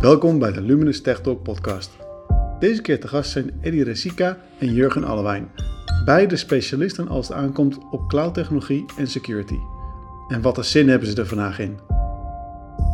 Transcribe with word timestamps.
Welkom 0.00 0.38
bij 0.38 0.52
de 0.52 0.60
Luminous 0.60 1.00
Tech 1.00 1.20
Talk 1.20 1.42
podcast. 1.42 1.90
Deze 2.58 2.82
keer 2.82 3.00
te 3.00 3.08
gast 3.08 3.30
zijn 3.30 3.50
Eddie 3.60 3.84
Resica 3.84 4.36
en 4.58 4.72
Jurgen 4.72 5.04
Allewijn. 5.04 5.50
Beide 6.04 6.36
specialisten 6.36 7.08
als 7.08 7.28
het 7.28 7.36
aankomt 7.36 7.78
op 7.90 8.08
cloud-technologie 8.08 8.84
en 8.96 9.06
security. 9.06 9.58
En 10.28 10.42
wat 10.42 10.56
een 10.56 10.64
zin 10.64 10.88
hebben 10.88 11.08
ze 11.08 11.16
er 11.16 11.26
vandaag 11.26 11.58
in. 11.58 11.78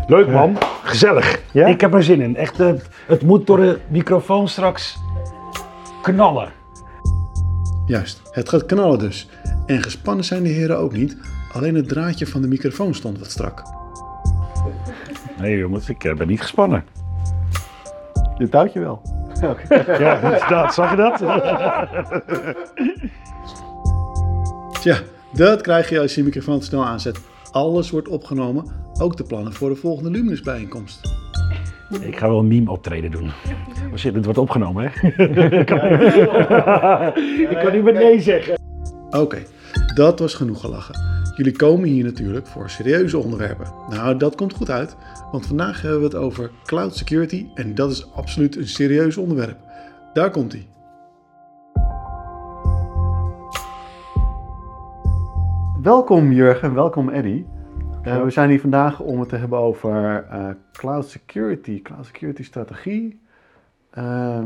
Leuk 0.06 0.29
man, 0.29 0.56
gezellig. 0.84 1.40
Ja? 1.52 1.66
Ik 1.66 1.80
heb 1.80 1.95
er 1.95 2.02
zin 2.02 2.20
in. 2.20 2.36
Echt, 2.36 2.61
eh, 2.61 2.72
het 3.07 3.23
moet 3.23 3.46
door 3.46 3.57
de 3.57 3.79
microfoon 3.89 4.48
straks 4.48 4.98
knallen. 6.02 6.52
Juist, 7.86 8.23
het 8.30 8.48
gaat 8.48 8.66
knallen 8.66 8.98
dus. 8.98 9.29
En 9.66 9.82
gespannen 9.82 10.25
zijn 10.25 10.43
de 10.43 10.48
heren 10.48 10.79
ook 10.79 10.93
niet, 10.93 11.16
alleen 11.52 11.74
het 11.74 11.88
draadje 11.88 12.27
van 12.27 12.41
de 12.41 12.48
microfoon 12.48 12.95
stond 12.95 13.18
wat 13.18 13.30
strak. 13.30 13.62
Nee 15.38 15.59
jongens, 15.59 15.88
ik 15.88 16.05
eh, 16.05 16.14
ben 16.14 16.28
niet 16.28 16.41
gespannen. 16.41 16.94
Je 18.38 18.48
touwtje 18.48 18.80
wel. 18.80 19.01
Ja, 19.98 20.20
inderdaad. 20.20 20.75
Zag 20.75 20.91
je 20.91 20.97
dat? 20.97 21.19
Tja, 24.80 24.98
dat 25.33 25.61
krijg 25.61 25.88
je 25.88 26.01
als 26.01 26.15
je 26.15 26.20
je 26.20 26.27
microfoon 26.27 26.59
te 26.59 26.65
snel 26.65 26.84
aanzet. 26.84 27.20
Alles 27.51 27.91
wordt 27.91 28.09
opgenomen, 28.09 28.65
ook 29.01 29.16
de 29.16 29.25
plannen 29.25 29.52
voor 29.52 29.69
de 29.69 29.77
volgende 29.77 30.11
Luminous 30.11 30.41
bijeenkomst. 30.41 31.01
Ik 32.01 32.19
ga 32.19 32.28
wel 32.28 32.39
een 32.39 32.48
meme 32.48 32.70
optreden 32.70 33.11
doen. 33.11 33.30
Oh 33.91 33.97
shit, 33.97 34.15
dit 34.15 34.25
wordt 34.25 34.39
opgenomen 34.39 34.92
hè? 34.92 35.09
ik, 35.59 35.66
kan... 35.66 35.78
ik 37.51 37.59
kan 37.62 37.73
niet 37.73 37.83
meer 37.83 37.92
nee 37.92 38.20
zeggen. 38.20 38.59
Oké, 39.11 39.39
dat 39.95 40.19
was 40.19 40.34
genoeg 40.34 40.61
gelachen. 40.61 40.95
Jullie 41.37 41.56
komen 41.56 41.89
hier 41.89 42.05
natuurlijk 42.05 42.47
voor 42.47 42.70
serieuze 42.70 43.19
onderwerpen. 43.19 43.66
Nou, 43.91 44.17
dat 44.17 44.34
komt 44.34 44.55
goed 44.55 44.70
uit, 44.70 44.97
want 45.34 45.46
vandaag 45.46 45.82
hebben 45.82 46.00
we 46.00 46.06
het 46.06 46.14
over 46.14 46.50
cloud 46.64 46.96
security 46.96 47.46
en 47.54 47.74
dat 47.74 47.90
is 47.90 48.12
absoluut 48.12 48.56
een 48.56 48.68
serieus 48.68 49.16
onderwerp. 49.16 49.56
Daar 50.12 50.30
komt 50.30 50.52
hij. 50.52 50.66
Welkom 55.82 56.32
Jurgen, 56.32 56.74
welkom 56.74 57.08
Eddy. 57.08 57.44
Uh, 58.05 58.22
we 58.22 58.30
zijn 58.30 58.50
hier 58.50 58.60
vandaag 58.60 59.00
om 59.00 59.20
het 59.20 59.28
te 59.28 59.36
hebben 59.36 59.58
over 59.58 60.27
uh, 60.32 60.48
cloud 60.72 61.08
security, 61.08 61.82
cloud 61.82 62.06
security 62.06 62.42
strategie. 62.42 63.20
Uh, 63.98 64.42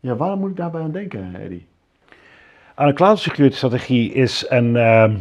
ja, 0.00 0.16
waarom 0.16 0.38
moet 0.38 0.50
ik 0.50 0.56
daarbij 0.56 0.80
aan 0.80 0.92
denken, 0.92 1.34
Eddy? 1.34 1.62
Aan 2.74 2.88
een 2.88 2.94
cloud 2.94 3.18
security 3.18 3.56
strategie 3.56 4.12
is 4.12 4.46
een, 4.48 4.72
nou, 4.72 5.14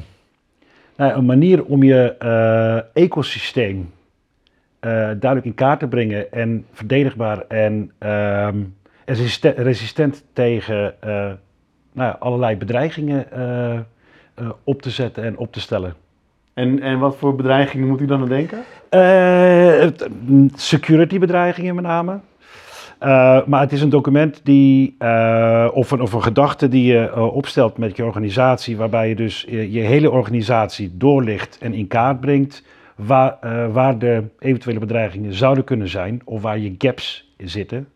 een 0.98 1.26
manier 1.26 1.66
om 1.66 1.84
je 1.84 2.16
uh, 2.22 3.04
ecosysteem 3.04 3.92
duidelijk 5.20 5.46
in 5.46 5.54
kaart 5.54 5.80
te 5.80 5.88
brengen 5.88 6.32
en 6.32 6.66
verdedigbaar 6.72 7.46
en 7.48 7.92
ehm, 7.98 8.58
resistent, 9.06 9.58
resistent 9.58 10.24
tegen 10.34 10.94
nou, 11.92 12.16
allerlei 12.20 12.58
bedreigingen 12.58 13.26
op 14.64 14.82
te 14.82 14.90
zetten 14.90 15.24
en 15.24 15.38
op 15.38 15.52
te 15.52 15.60
stellen. 15.60 15.94
En, 16.54 16.82
en 16.82 17.00
wat 17.00 17.16
voor 17.18 17.36
bedreigingen 17.36 17.88
moet 17.88 18.02
u 18.02 18.06
dan 18.06 18.22
aan 18.22 18.28
denken? 18.28 18.64
Uh, 18.92 19.88
security 20.56 21.20
bedreigingen 21.20 21.76
met 21.76 21.84
name. 21.84 22.20
Uh, 23.02 23.46
maar 23.46 23.62
het 23.62 23.72
is 23.72 23.82
een 23.82 23.90
document 23.90 24.42
die, 24.44 24.96
uh, 25.00 25.68
of, 25.74 25.92
een, 25.92 26.02
of 26.02 26.14
een 26.14 26.24
gedachte 26.24 26.68
die 26.68 26.94
je 26.94 27.32
opstelt 27.32 27.78
met 27.78 27.98
je 27.98 28.06
organisatie, 28.06 28.78
waarbij 28.78 29.10
je 29.10 29.16
dus 29.16 29.46
je, 29.50 29.72
je 29.72 29.80
hele 29.80 30.12
organisatie 30.12 30.92
doorlicht 30.94 31.58
en 31.62 31.74
in 31.74 31.88
kaart 31.88 32.20
brengt 32.20 32.64
waar, 32.96 33.38
waar 33.72 34.00
de 34.00 34.24
eventuele 34.40 34.80
bedreigingen 34.80 35.34
zouden 35.34 35.64
kunnen 35.64 35.88
zijn 35.88 36.22
of 36.26 36.42
waar 36.42 36.58
je 36.58 36.76
gaps 36.78 37.34
zitten. 37.38 37.88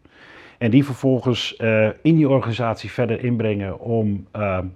En 0.57 0.71
die 0.71 0.85
vervolgens 0.85 1.55
in 2.01 2.17
je 2.17 2.29
organisatie 2.29 2.91
verder 2.91 3.23
inbrengen 3.23 3.79
om 3.79 4.27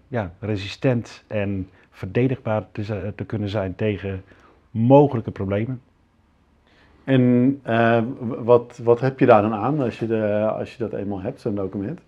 ja, 0.07 0.31
resistent 0.39 1.23
en 1.27 1.69
verdedigbaar 1.91 2.63
te, 2.71 3.13
te, 3.15 3.25
kunnen 3.25 3.49
zijn 3.49 3.75
tegen 3.75 4.23
mogelijke 4.71 5.31
problemen. 5.31 5.81
En 7.03 7.61
uh, 7.67 8.01
wat, 8.19 8.79
wat 8.83 8.99
heb 8.99 9.19
je 9.19 9.25
daar 9.25 9.41
dan 9.41 9.53
aan 9.53 9.79
als 9.79 9.99
je, 9.99 10.07
de, 10.07 10.51
als 10.57 10.71
je 10.71 10.77
dat 10.77 10.93
eenmaal 10.93 11.21
hebt, 11.21 11.41
zo'n 11.41 11.55
document? 11.55 11.99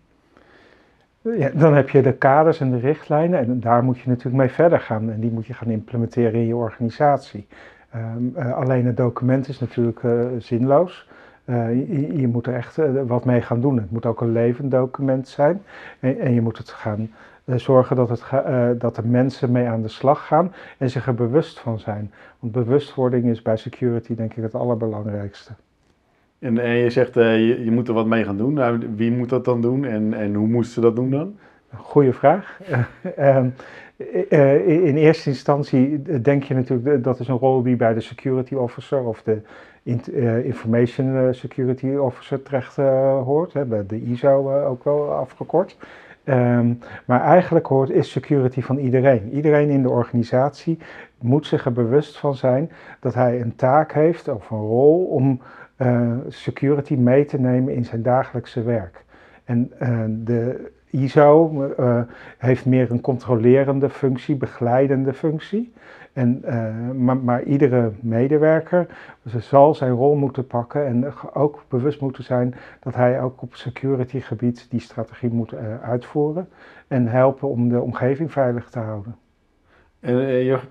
Ja, 1.22 1.50
dan 1.50 1.74
heb 1.74 1.90
je 1.90 2.02
de 2.02 2.14
kaders 2.14 2.60
en 2.60 2.72
de 2.72 2.80
richtlijnen 2.80 3.40
en 3.40 3.60
daar 3.60 3.84
moet 3.84 4.00
je 4.00 4.10
natuurlijk 4.10 4.36
mee 4.36 4.50
verder 4.50 4.80
gaan 4.80 5.12
en 5.12 5.20
die 5.20 5.32
moet 5.32 5.46
je 5.46 5.54
gaan 5.54 5.70
implementeren 5.70 6.34
in 6.34 6.48
je 6.48 6.56
organisatie. 6.56 7.48
Um, 7.96 8.34
uh, 8.38 8.54
alleen 8.54 8.86
het 8.86 8.98
document 8.98 9.48
is 9.48 9.60
natuurlijk 9.60 10.04
uh, 10.04 10.26
zinloos. 10.38 11.08
Je, 11.46 12.18
je, 12.18 12.28
moet 12.28 12.48
er 12.48 12.54
echt 12.54 12.80
wat 13.08 13.26
mee 13.26 13.42
gaan 13.42 13.62
doen. 13.62 13.78
Het 13.78 13.92
moet 13.92 14.06
ook 14.06 14.22
een 14.22 14.32
levend 14.32 14.72
document 14.72 15.28
zijn 15.28 15.62
en, 16.00 16.20
en 16.20 16.34
je 16.34 16.42
moet 16.42 16.58
het 16.58 16.70
gaan 16.70 17.10
zorgen 17.46 17.96
dat, 17.96 18.10
het 18.10 18.80
dat 18.80 18.98
er 18.98 19.08
mensen 19.08 19.52
mee 19.52 19.68
aan 19.68 19.82
de 19.82 19.88
slag 19.88 20.28
gaan 20.28 20.54
en 20.78 20.90
zich 20.90 21.08
er 21.08 21.14
bewust 21.14 21.60
van 21.60 21.80
zijn. 21.80 22.12
Want 22.40 22.54
bewustwording 22.54 23.26
is 23.26 23.42
bij 23.42 23.58
security 23.58 24.16
denk 24.16 24.34
ik 24.34 24.44
het 24.44 24.56
allerbelangrijkste. 24.56 25.52
En, 26.40 26.58
en 26.58 26.76
je 26.76 26.90
zegt 26.90 27.14
je, 27.14 27.64
je, 27.64 27.72
moet 27.72 27.88
er 27.88 27.94
wat 27.94 28.06
mee 28.06 28.24
gaan 28.24 28.38
doen. 28.38 28.54
Nou, 28.54 28.90
wie 28.96 29.12
moet 29.12 29.30
dat 29.30 29.46
dan 29.46 29.62
doen 29.62 29.86
en, 29.86 30.14
en 30.14 30.34
hoe 30.34 30.48
moesten 30.48 30.74
ze 30.74 30.82
dat 30.82 30.96
doen 30.96 31.10
dan? 31.10 31.36
Goeie 31.76 32.14
vraag. 32.14 32.60
Ehm, 33.98 34.70
in 34.70 34.98
eerste 34.98 35.30
instantie 35.30 36.02
denk 36.22 36.44
je 36.44 36.54
natuurlijk 36.54 37.04
dat 37.04 37.20
is 37.20 37.28
een 37.28 37.38
rol 37.38 37.64
die 37.64 37.76
bij 37.76 37.94
de 37.94 38.02
security 38.02 38.56
officer 38.56 39.04
of 39.04 39.24
de 39.24 39.42
information 40.44 41.34
security 41.34 41.88
officer 41.88 42.44
terecht 42.44 42.76
hoort. 42.76 43.68
bij 43.68 43.86
de 43.86 44.02
ISO 44.02 44.64
ook 44.66 44.84
wel 44.84 45.12
afgekort. 45.12 45.78
Um, 46.26 46.80
maar 47.06 47.22
eigenlijk 47.22 47.68
hoort, 47.68 47.90
is 47.90 48.12
security 48.12 48.62
van 48.62 48.78
iedereen. 48.78 49.32
Iedereen 49.32 49.70
in 49.70 49.82
de 49.82 49.90
organisatie 49.90 50.78
moet 51.20 51.46
zich 51.46 51.66
er 51.66 51.74
bewust 51.74 52.18
van 52.18 52.36
zijn 52.36 52.72
dat 53.00 53.14
hij 53.14 53.42
een 53.42 53.56
taak 53.56 53.94
heeft 53.94 54.28
of 54.28 54.50
een 54.50 54.58
rol 54.58 55.06
om 55.06 55.42
security 56.28 56.96
mee 56.96 57.26
te 57.26 57.40
nemen 57.40 57.74
in 57.74 57.86
zijn 57.86 58.04
dagelijkse 58.04 58.64
werk. 58.64 59.04
En 59.44 59.72
de 60.24 60.72
ISO 60.94 61.52
uh, 61.80 62.02
heeft 62.38 62.66
meer 62.66 62.92
een 62.92 63.02
controlerende 63.02 63.90
functie, 63.90 64.36
begeleidende 64.36 65.14
functie. 65.14 65.74
En, 66.14 66.42
uh, 66.46 66.92
maar, 66.92 67.18
maar, 67.18 67.44
iedere 67.44 67.92
medewerker 68.00 68.88
zal 69.38 69.76
zijn 69.76 69.92
rol 69.92 70.16
moeten 70.16 70.48
pakken 70.48 70.86
en 70.86 71.14
ook 71.34 71.64
bewust 71.68 72.02
moeten 72.02 72.24
zijn 72.24 72.56
dat 72.80 72.96
hij 72.96 73.22
ook 73.22 73.42
op 73.42 73.56
security 73.56 74.20
gebied 74.20 74.68
die 74.70 74.80
strategie 74.80 75.30
moet 75.30 75.54
uh, 75.54 75.60
uitvoeren 75.84 76.50
en 76.88 77.08
helpen 77.08 77.48
om 77.50 77.70
de 77.70 77.82
omgeving 77.82 78.32
veilig 78.32 78.70
te 78.70 78.80
houden. 78.80 79.16
En 80.00 80.44
Jurgen, 80.44 80.70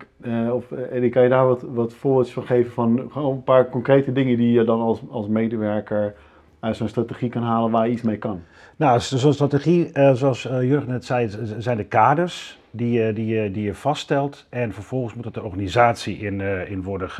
of 0.52 0.66
kan 1.10 1.22
je 1.22 1.28
daar 1.28 1.46
wat, 1.46 1.62
wat 1.62 1.94
van 1.94 2.42
geven 2.42 2.72
van 2.72 3.08
gewoon 3.10 3.32
een 3.32 3.44
paar 3.44 3.68
concrete 3.68 4.12
dingen 4.12 4.36
die 4.36 4.52
je 4.52 4.64
dan 4.64 4.80
als, 4.80 5.02
als 5.10 5.28
medewerker 5.28 6.14
uit 6.62 6.76
zo'n 6.76 6.88
strategie 6.88 7.28
kan 7.28 7.42
halen 7.42 7.70
waar 7.70 7.86
je 7.86 7.92
iets 7.92 8.02
mee 8.02 8.18
kan? 8.18 8.42
Nou, 8.76 9.00
zo'n 9.00 9.32
strategie, 9.32 9.90
zoals 10.12 10.42
Jurgen 10.42 10.88
net 10.88 11.04
zei, 11.04 11.30
zijn 11.58 11.76
de 11.76 11.84
kaders 11.84 12.58
die, 12.70 13.12
die, 13.12 13.26
je, 13.26 13.50
die 13.50 13.64
je 13.64 13.74
vaststelt. 13.74 14.46
En 14.48 14.72
vervolgens 14.72 15.14
moet 15.14 15.24
het 15.24 15.34
de 15.34 15.42
organisatie 15.42 16.18
in, 16.18 16.40
in 16.68 16.82
worden, 16.82 17.10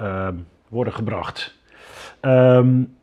uh, 0.00 0.28
worden 0.68 0.92
gebracht. 0.92 1.58
Um, 2.20 2.96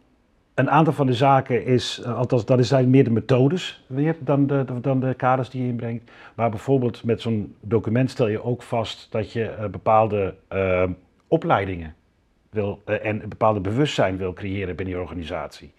een 0.53 0.69
aantal 0.69 0.93
van 0.93 1.05
de 1.05 1.13
zaken 1.13 1.65
is, 1.65 2.03
althans 2.05 2.45
dat 2.45 2.65
zijn 2.65 2.89
meer 2.89 3.03
de 3.03 3.11
methodes 3.11 3.85
weer 3.87 4.15
dan 4.19 4.47
de, 4.47 4.65
dan 4.81 4.99
de 4.99 5.13
kaders 5.13 5.49
die 5.49 5.61
je 5.61 5.67
inbrengt. 5.67 6.11
Maar 6.35 6.49
bijvoorbeeld 6.49 7.03
met 7.03 7.21
zo'n 7.21 7.55
document 7.61 8.09
stel 8.09 8.27
je 8.27 8.43
ook 8.43 8.61
vast 8.61 9.07
dat 9.11 9.31
je 9.31 9.67
bepaalde 9.71 10.35
opleidingen 11.27 11.93
wil 12.49 12.81
en 12.85 13.21
een 13.21 13.29
bepaalde 13.29 13.59
bewustzijn 13.59 14.17
wil 14.17 14.33
creëren 14.33 14.75
binnen 14.75 14.95
je 14.95 15.01
organisatie. 15.01 15.73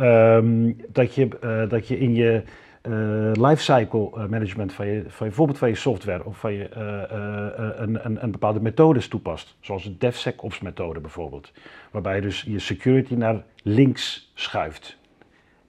Um, 0.00 0.76
dat, 0.88 1.14
je, 1.14 1.28
dat 1.68 1.88
je 1.88 1.98
in 1.98 2.14
je 2.14 2.42
uh, 2.88 3.30
lifecycle 3.32 4.28
management 4.28 4.72
van 4.72 4.86
je, 4.86 5.00
van 5.00 5.02
je, 5.02 5.24
bijvoorbeeld 5.24 5.58
van 5.58 5.68
je 5.68 5.74
software 5.74 6.24
of 6.24 6.38
van 6.38 6.52
je 6.52 6.68
uh, 6.76 7.80
een, 7.82 8.06
een, 8.06 8.22
een, 8.22 8.30
bepaalde 8.30 8.60
methodes 8.60 9.08
toepast. 9.08 9.56
Zoals 9.60 9.84
de 9.84 9.96
DevSecOps 9.98 10.60
methode 10.60 11.00
bijvoorbeeld. 11.00 11.52
Waarbij 11.90 12.14
je 12.14 12.20
dus 12.20 12.42
je 12.42 12.58
security 12.58 13.14
naar 13.14 13.44
links 13.62 14.32
schuift. 14.34 14.98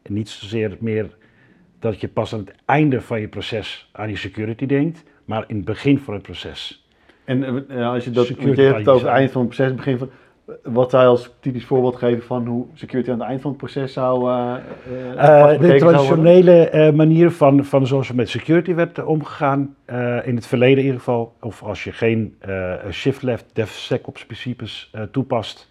En 0.02 0.14
niet 0.14 0.30
zozeer 0.30 0.78
meer 0.80 1.16
dat 1.80 2.02
je 2.02 2.08
pas 2.08 2.34
aan 2.34 2.40
het 2.40 2.54
einde 2.66 3.02
van 3.02 3.20
je 3.20 3.28
proces 3.28 3.90
aan 3.92 4.10
je 4.10 4.16
security 4.16 4.66
denkt, 4.66 5.04
maar 5.26 5.44
in 5.48 5.56
het 5.56 5.66
begin 5.66 6.00
van 6.00 6.14
het 6.14 6.24
proces. 6.24 6.88
En 7.26 7.70
als 7.70 8.04
je 8.04 8.12
dat 8.12 8.28
je 8.28 8.62
hebt 8.62 8.88
over 8.88 9.08
het 9.08 9.18
eind 9.18 9.32
van 9.32 9.42
het 9.42 9.56
proces, 9.56 9.76
begin 9.76 9.98
van 9.98 10.10
wat 10.64 10.90
zou 10.90 11.04
je 11.04 11.10
als 11.10 11.34
typisch 11.40 11.66
voorbeeld 11.66 11.96
geven 11.96 12.24
van 12.24 12.46
hoe 12.46 12.66
security 12.74 13.12
aan 13.12 13.20
het 13.20 13.28
eind 13.28 13.42
van 13.42 13.50
het 13.50 13.60
proces 13.60 13.94
zou. 13.94 14.30
Uh, 14.30 14.56
uh, 15.16 15.60
de 15.60 15.76
traditionele 15.76 16.72
uh, 16.74 16.92
manier 16.92 17.32
van, 17.32 17.66
van 17.66 17.88
zoals 17.88 18.10
er 18.10 18.16
met 18.16 18.30
security 18.30 18.74
werd 18.74 19.04
omgegaan, 19.04 19.76
in 20.24 20.36
het 20.36 20.48
verleden 20.48 20.78
in 20.78 20.84
ieder 20.84 21.00
geval, 21.00 21.34
of 21.42 21.64
als 21.64 21.84
je 21.84 21.92
geen 21.92 22.38
shift-left 22.92 23.46
DevSecOps 23.54 24.26
principes 24.26 24.92
toepast, 25.12 25.70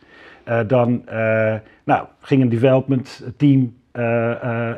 dan 0.67 1.05
nou, 1.85 2.07
ging 2.21 2.43
een 2.43 2.49
development 2.49 3.25
team 3.37 3.75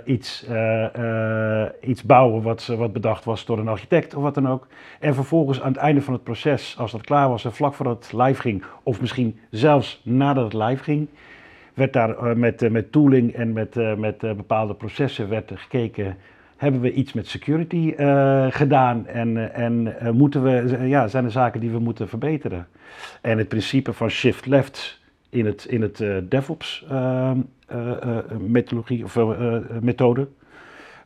iets, 0.04 0.44
eh, 0.46 1.64
eh, 1.64 1.70
iets 1.80 2.02
bouwen 2.02 2.42
wat, 2.42 2.66
wat 2.66 2.92
bedacht 2.92 3.24
was 3.24 3.44
door 3.44 3.58
een 3.58 3.68
architect 3.68 4.14
of 4.14 4.22
wat 4.22 4.34
dan 4.34 4.48
ook. 4.48 4.66
En 5.00 5.14
vervolgens 5.14 5.60
aan 5.60 5.72
het 5.72 5.80
einde 5.80 6.02
van 6.02 6.12
het 6.12 6.22
proces, 6.22 6.76
als 6.78 6.92
dat 6.92 7.00
klaar 7.00 7.28
was 7.28 7.44
en 7.44 7.52
vlak 7.52 7.74
voordat 7.74 8.04
het 8.04 8.22
live 8.22 8.40
ging, 8.40 8.62
of 8.82 9.00
misschien 9.00 9.38
zelfs 9.50 10.00
nadat 10.04 10.44
het 10.52 10.62
live 10.62 10.82
ging, 10.82 11.08
werd 11.74 11.92
daar 11.92 12.16
eh, 12.16 12.34
met, 12.34 12.62
eh, 12.62 12.70
met 12.70 12.92
tooling 12.92 13.34
en 13.34 13.52
met, 13.52 13.76
eh, 13.76 13.94
met 13.94 14.22
eh, 14.22 14.32
bepaalde 14.32 14.74
processen 14.74 15.28
werd 15.28 15.50
er 15.50 15.58
gekeken. 15.58 16.16
Hebben 16.58 16.80
we 16.80 16.92
iets 16.92 17.12
met 17.12 17.26
security 17.26 17.94
eh, 17.96 18.46
gedaan 18.50 19.06
en, 19.06 19.36
eh, 19.36 19.64
en 19.64 20.00
eh, 20.00 20.10
moeten 20.10 20.42
we, 20.42 20.86
ja, 20.86 21.08
zijn 21.08 21.24
er 21.24 21.30
zaken 21.30 21.60
die 21.60 21.70
we 21.70 21.78
moeten 21.78 22.08
verbeteren? 22.08 22.66
En 23.20 23.38
het 23.38 23.48
principe 23.48 23.92
van 23.92 24.08
shift 24.08 24.46
left 24.46 25.00
in 25.28 25.46
het, 25.46 25.64
in 25.64 25.82
het 25.82 26.00
eh, 26.00 26.16
DevOps 26.22 26.84
ehm, 26.88 27.40
eh, 27.66 28.02
eh, 28.02 28.24
methodologie 28.38 29.04
of 29.04 29.18
methode 29.80 30.28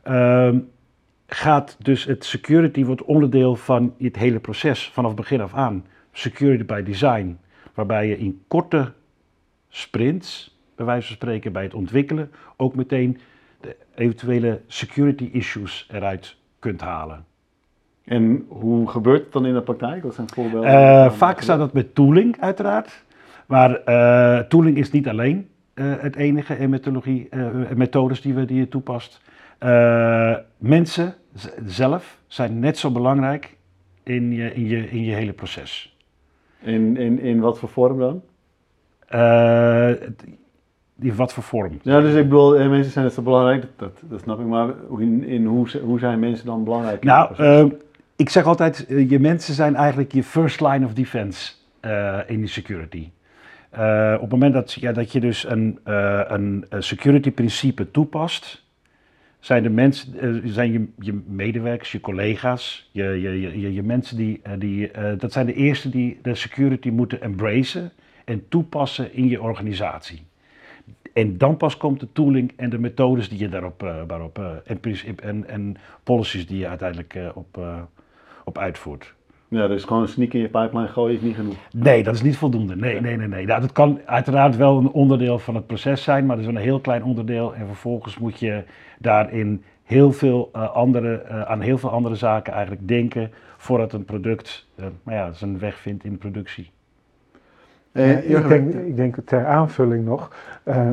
ehm, 0.03 0.59
gaat 1.27 1.77
dus 1.79 2.05
het 2.05 2.25
security 2.25 2.85
wordt 2.85 3.03
onderdeel 3.03 3.55
van 3.55 3.93
het 3.99 4.15
hele 4.15 4.39
proces 4.39 4.89
vanaf 4.89 5.15
begin 5.15 5.41
af 5.41 5.53
aan. 5.53 5.85
Security 6.11 6.65
by 6.65 6.83
design, 6.83 7.39
waarbij 7.73 8.07
je 8.07 8.17
in 8.17 8.43
korte 8.47 8.91
sprints, 9.69 10.57
bij 10.75 10.85
wijze 10.85 11.07
van 11.07 11.15
spreken 11.15 11.51
bij 11.51 11.63
het 11.63 11.73
ontwikkelen, 11.73 12.31
ook 12.57 12.75
meteen 12.75 13.19
de 13.61 13.75
eventuele 13.95 14.61
security 14.67 15.29
issues 15.31 15.87
eruit 15.91 16.35
kunt 16.59 16.81
halen. 16.81 17.25
En 18.03 18.45
hoe 18.47 18.89
gebeurt 18.89 19.23
het 19.23 19.31
dan 19.31 19.45
in 19.45 19.53
de 19.53 19.61
praktijk? 19.61 20.03
Wat 20.03 20.13
zijn 20.13 20.29
voorbeelden? 20.29 21.13
Vaak 21.13 21.41
staat 21.41 21.57
dat 21.57 21.73
met 21.73 21.95
tooling, 21.95 22.39
uiteraard. 22.39 23.03
Maar 23.47 23.83
eh, 23.83 24.39
tooling 24.39 24.77
is 24.77 24.91
niet 24.91 25.07
alleen 25.07 25.47
eh, 25.73 25.85
het 25.97 26.15
enige 26.15 26.53
en 26.53 26.69
methodologie, 26.69 27.27
eh, 27.29 27.47
methodes 27.75 28.21
die, 28.21 28.33
we, 28.33 28.45
die 28.45 28.57
je 28.57 28.67
toepast. 28.67 29.21
Mensen 30.57 31.13
zelf 31.65 32.19
zijn 32.27 32.59
net 32.59 32.77
zo 32.77 32.91
belangrijk 32.91 33.55
in 34.03 34.31
je, 34.31 34.53
in 34.53 34.67
je, 34.67 34.89
in 34.89 35.03
je 35.03 35.13
hele 35.15 35.33
proces. 35.33 35.97
In, 36.59 36.97
in, 36.97 37.19
in 37.19 37.39
wat 37.39 37.59
voor 37.59 37.69
vorm 37.69 37.99
dan? 37.99 38.21
Die, 40.95 41.13
wat 41.13 41.33
voor 41.33 41.43
vorm? 41.43 41.79
Ja, 41.81 42.01
dus 42.01 42.13
ik 42.13 42.23
bedoel, 42.23 42.69
mensen 42.69 42.91
zijn 42.91 43.05
net 43.05 43.13
zo 43.13 43.21
belangrijk, 43.21 43.61
dat, 43.61 43.71
dat, 43.77 44.09
dat 44.09 44.21
snap 44.21 44.39
ik, 44.39 44.45
maar 44.45 44.69
in, 44.97 45.23
in 45.23 45.45
hoe, 45.45 45.67
hoe 45.83 45.99
zijn 45.99 46.19
mensen 46.19 46.45
dan 46.45 46.63
belangrijk? 46.63 47.01
in 47.01 47.07
Nou, 47.07 47.33
proces? 47.33 47.71
eh, 47.71 47.77
ik 48.15 48.29
zeg 48.29 48.45
altijd, 48.45 48.85
je 48.87 49.19
mensen 49.19 49.53
zijn 49.53 49.75
eigenlijk 49.75 50.13
je 50.13 50.23
first 50.23 50.61
line 50.61 50.85
of 50.85 50.93
defense 50.93 51.53
in 52.27 52.39
die 52.39 52.47
security. 52.47 53.09
Eh, 53.73 54.13
op 54.15 54.21
het 54.21 54.31
moment 54.31 54.53
dat, 54.53 54.77
dat 54.93 55.11
je 55.11 55.19
dus 55.19 55.49
een, 55.49 55.79
eh, 55.83 56.21
een 56.27 56.65
eh, 56.69 56.79
security 56.81 57.31
principe 57.31 57.91
toepast, 57.91 58.63
zijn 59.39 59.63
de 59.63 59.69
mensen, 59.69 60.41
zijn 60.45 60.71
je, 60.71 60.87
je 60.99 61.21
medewerkers, 61.27 61.91
je 61.91 61.99
collega's, 61.99 62.89
je, 62.91 63.03
je, 63.03 63.59
je, 63.59 63.73
je, 63.73 63.83
mensen 63.83 64.17
die, 64.17 64.41
die 64.57 64.91
dat 65.17 65.31
zijn 65.31 65.45
de 65.45 65.53
eerste 65.53 65.89
die 65.89 66.19
de 66.21 66.35
security 66.35 66.89
moeten 66.89 67.21
embracen 67.21 67.91
en 68.25 68.47
toepassen 68.49 69.13
in 69.13 69.27
je 69.27 69.41
organisatie. 69.41 70.25
En 71.13 71.37
dan 71.37 71.57
pas 71.57 71.77
komt 71.77 71.99
de 71.99 72.11
tooling 72.11 72.53
en 72.55 72.69
de 72.69 72.79
methodes 72.79 73.29
die 73.29 73.39
je 73.39 73.49
daarop, 73.49 73.79
daarop 74.07 74.39
eh, 74.39 74.55
en, 74.65 74.79
en, 75.19 75.47
en 75.47 75.75
policies 76.03 76.47
die 76.47 76.57
je 76.57 76.67
uiteindelijk 76.67 77.17
op, 77.33 77.59
op 78.43 78.57
uitvoert. 78.57 79.13
Ja, 79.53 79.67
dus 79.67 79.83
gewoon 79.83 80.01
een 80.01 80.07
sneak 80.07 80.33
in 80.33 80.39
je 80.39 80.47
pipeline 80.49 80.87
gooien 80.87 81.15
is 81.15 81.21
niet 81.21 81.35
genoeg. 81.35 81.55
Nee, 81.75 82.03
dat 82.03 82.13
is 82.15 82.21
niet 82.21 82.37
voldoende. 82.37 82.75
Nee, 82.75 83.01
nee, 83.01 83.17
nee. 83.17 83.27
nee. 83.27 83.45
Nou, 83.45 83.61
dat 83.61 83.71
kan 83.71 83.99
uiteraard 84.05 84.55
wel 84.57 84.77
een 84.77 84.91
onderdeel 84.91 85.39
van 85.39 85.55
het 85.55 85.67
proces 85.67 86.03
zijn, 86.03 86.25
maar 86.25 86.35
dat 86.35 86.45
is 86.45 86.51
wel 86.51 86.59
een 86.61 86.67
heel 86.67 86.79
klein 86.79 87.03
onderdeel. 87.03 87.55
En 87.55 87.65
vervolgens 87.67 88.17
moet 88.17 88.39
je 88.39 88.63
daarin 88.99 89.63
heel 89.83 90.11
veel, 90.11 90.49
eh, 90.53 90.71
andere, 90.75 91.15
eh, 91.21 91.41
aan 91.41 91.61
heel 91.61 91.77
veel 91.77 91.89
andere 91.91 92.15
zaken 92.15 92.53
eigenlijk 92.53 92.87
denken 92.87 93.31
voordat 93.57 93.93
een 93.93 94.05
product 94.05 94.67
eh, 94.75 94.85
nou 95.03 95.17
ja, 95.17 95.31
zijn 95.31 95.59
weg 95.59 95.75
vindt 95.75 96.03
in 96.03 96.11
de 96.11 96.17
productie. 96.17 96.71
Eh, 97.91 98.29
Ja, 98.29 98.39
ik, 98.39 98.47
denk, 98.47 98.73
ik 98.73 98.95
denk 98.95 99.15
ter 99.25 99.45
aanvulling 99.45 100.05
nog, 100.05 100.35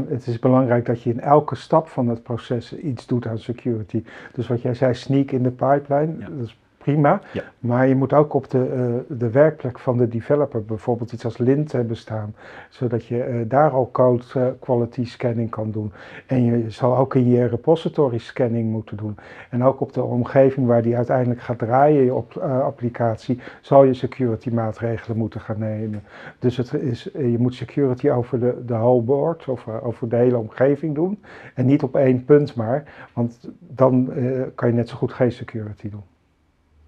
het 0.08 0.26
is 0.26 0.38
belangrijk 0.38 0.86
dat 0.86 1.02
je 1.02 1.10
in 1.10 1.20
elke 1.20 1.56
stap 1.56 1.88
van 1.88 2.08
het 2.08 2.22
proces 2.22 2.76
iets 2.78 3.06
doet 3.06 3.26
aan 3.26 3.38
security. 3.38 4.02
Dus 4.32 4.46
wat 4.48 4.62
jij 4.62 4.74
zei, 4.74 4.94
sneak 4.94 5.30
in 5.30 5.42
de 5.42 5.50
pipeline, 5.50 6.12
Ja. 6.18 6.26
dat 6.36 6.46
is 6.46 6.58
prima. 6.84 7.20
Ja. 7.32 7.42
Maar 7.58 7.86
je 7.88 7.94
moet 7.94 8.12
ook 8.12 8.34
op 8.34 8.50
de, 8.50 8.66
eh, 8.66 9.16
de 9.18 9.30
werkplek 9.30 9.78
van 9.78 9.96
de 9.96 10.08
developer 10.08 10.64
bijvoorbeeld 10.64 11.12
iets 11.12 11.24
als 11.24 11.38
lint 11.38 11.72
hebben 11.72 11.96
staan. 11.96 12.34
Zodat 12.68 13.06
je 13.06 13.22
eh, 13.22 13.36
daar 13.46 13.70
al 13.70 13.90
code 13.92 14.22
eh, 14.34 14.46
quality 14.60 15.04
scanning 15.04 15.50
kan 15.50 15.70
doen. 15.70 15.92
En 16.26 16.44
je 16.44 16.70
zal 16.70 16.96
ook 16.96 17.14
in 17.14 17.28
je 17.28 17.46
repository 17.46 18.18
scanning 18.18 18.70
moeten 18.70 18.96
doen. 18.96 19.16
En 19.50 19.64
ook 19.64 19.80
op 19.80 19.92
de 19.92 20.02
omgeving 20.02 20.66
waar 20.66 20.82
die 20.82 20.96
uiteindelijk 20.96 21.40
gaat 21.40 21.58
draaien, 21.58 22.04
je 22.04 22.14
op, 22.14 22.36
applicatie, 22.36 23.40
zal 23.60 23.84
je 23.84 23.94
security 23.94 24.50
maatregelen 24.50 25.16
moeten 25.16 25.40
gaan 25.40 25.58
nemen. 25.58 26.02
Dus 26.38 26.56
het 26.56 26.74
is, 26.74 27.08
je 27.12 27.36
moet 27.38 27.54
security 27.54 28.10
over 28.10 28.40
de, 28.40 28.64
de 28.66 28.74
whole 28.74 29.02
board, 29.02 29.48
of 29.48 29.68
over 29.68 30.08
de 30.08 30.16
hele 30.16 30.38
omgeving 30.38 30.94
doen. 30.94 31.22
En 31.54 31.66
niet 31.66 31.82
op 31.82 31.96
één 31.96 32.24
punt 32.24 32.54
maar, 32.54 33.08
want 33.12 33.50
dan 33.58 34.12
kan 34.54 34.68
je 34.68 34.74
net 34.74 34.88
zo 34.88 34.96
goed 34.96 35.12
geen 35.12 35.32
security 35.32 35.90
doen. 35.90 36.02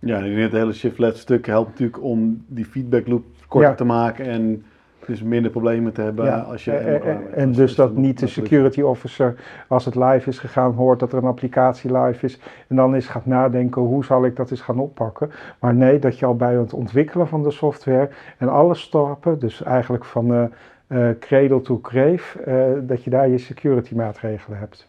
Ja, 0.04 0.16
ik 0.16 0.22
denk 0.25 0.37
dat 0.37 0.50
het 0.50 0.60
hele 0.60 0.72
shift-left 0.72 1.16
stuk 1.16 1.46
helpt 1.46 1.70
natuurlijk 1.70 2.02
om 2.02 2.44
die 2.46 2.64
feedback 2.64 3.06
loop 3.06 3.25
korter 3.49 3.70
Ja. 3.70 3.76
te 3.76 3.84
maken 3.84 4.25
en 4.25 4.64
dus 5.06 5.22
minder 5.22 5.50
problemen 5.50 5.93
te 5.93 6.00
hebben 6.00 6.25
Ja, 6.25 6.38
als 6.38 6.64
je... 6.64 6.72
en 6.72 7.49
je 7.49 7.56
dus 7.56 7.75
dat 7.75 7.96
niet 7.96 8.19
de 8.19 8.26
security 8.26 8.81
officer, 8.81 9.34
als 9.69 9.84
het 9.84 9.94
live 9.94 10.28
is 10.28 10.38
gegaan, 10.38 10.72
hoort 10.72 11.00
dat 11.00 11.12
er 11.12 11.19
een 11.19 11.25
applicatie 11.25 11.99
live 11.99 12.25
is. 12.25 12.40
En 12.69 12.76
dan 12.76 12.94
eens 12.94 13.06
gaat 13.06 13.26
nadenken, 13.26 13.82
hoe 13.82 14.04
zal 14.04 14.25
ik 14.25 14.37
dat 14.37 14.50
eens 14.50 14.60
gaan 14.60 14.78
oppakken. 14.78 15.31
Maar 15.58 15.75
nee, 15.75 15.99
dat 15.99 16.19
je 16.19 16.26
al 16.26 16.37
bij 16.37 16.55
het 16.55 16.72
ontwikkelen 16.72 17.28
van 17.28 17.43
de 17.43 17.50
software 17.50 18.08
en 18.38 18.48
alle 18.48 18.75
stappen, 18.75 19.38
dus 19.38 19.62
eigenlijk 19.62 20.05
van 20.05 20.34
eh, 20.34 20.44
eh, 20.87 21.19
cradle 21.19 21.60
to 21.60 21.78
grave, 21.82 22.43
eh, 22.43 22.88
dat 22.88 23.05
je 23.05 23.10
daar 23.10 23.28
je 23.28 23.38
security 23.38 23.94
maatregelen 23.94 24.58
hebt. 24.58 24.88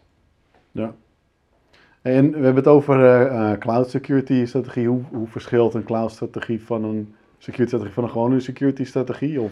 En 2.03 2.29
we 2.29 2.35
hebben 2.35 2.55
het 2.55 2.67
over 2.67 3.03
eh, 3.03 3.51
eh, 3.51 3.59
cloud 3.59 3.89
security 3.89 4.45
strategie. 4.45 4.87
Hoe, 4.87 5.01
hoe 5.11 5.27
verschilt 5.27 5.73
een 5.73 5.83
cloud 5.83 6.11
strategie 6.11 6.63
van 6.63 6.83
een 6.83 7.15
security 7.37 7.67
strategie 7.67 7.93
van 7.93 8.03
een 8.03 8.09
gewone 8.09 8.39
security 8.39 8.83
strategie? 8.83 9.41
Of, 9.41 9.51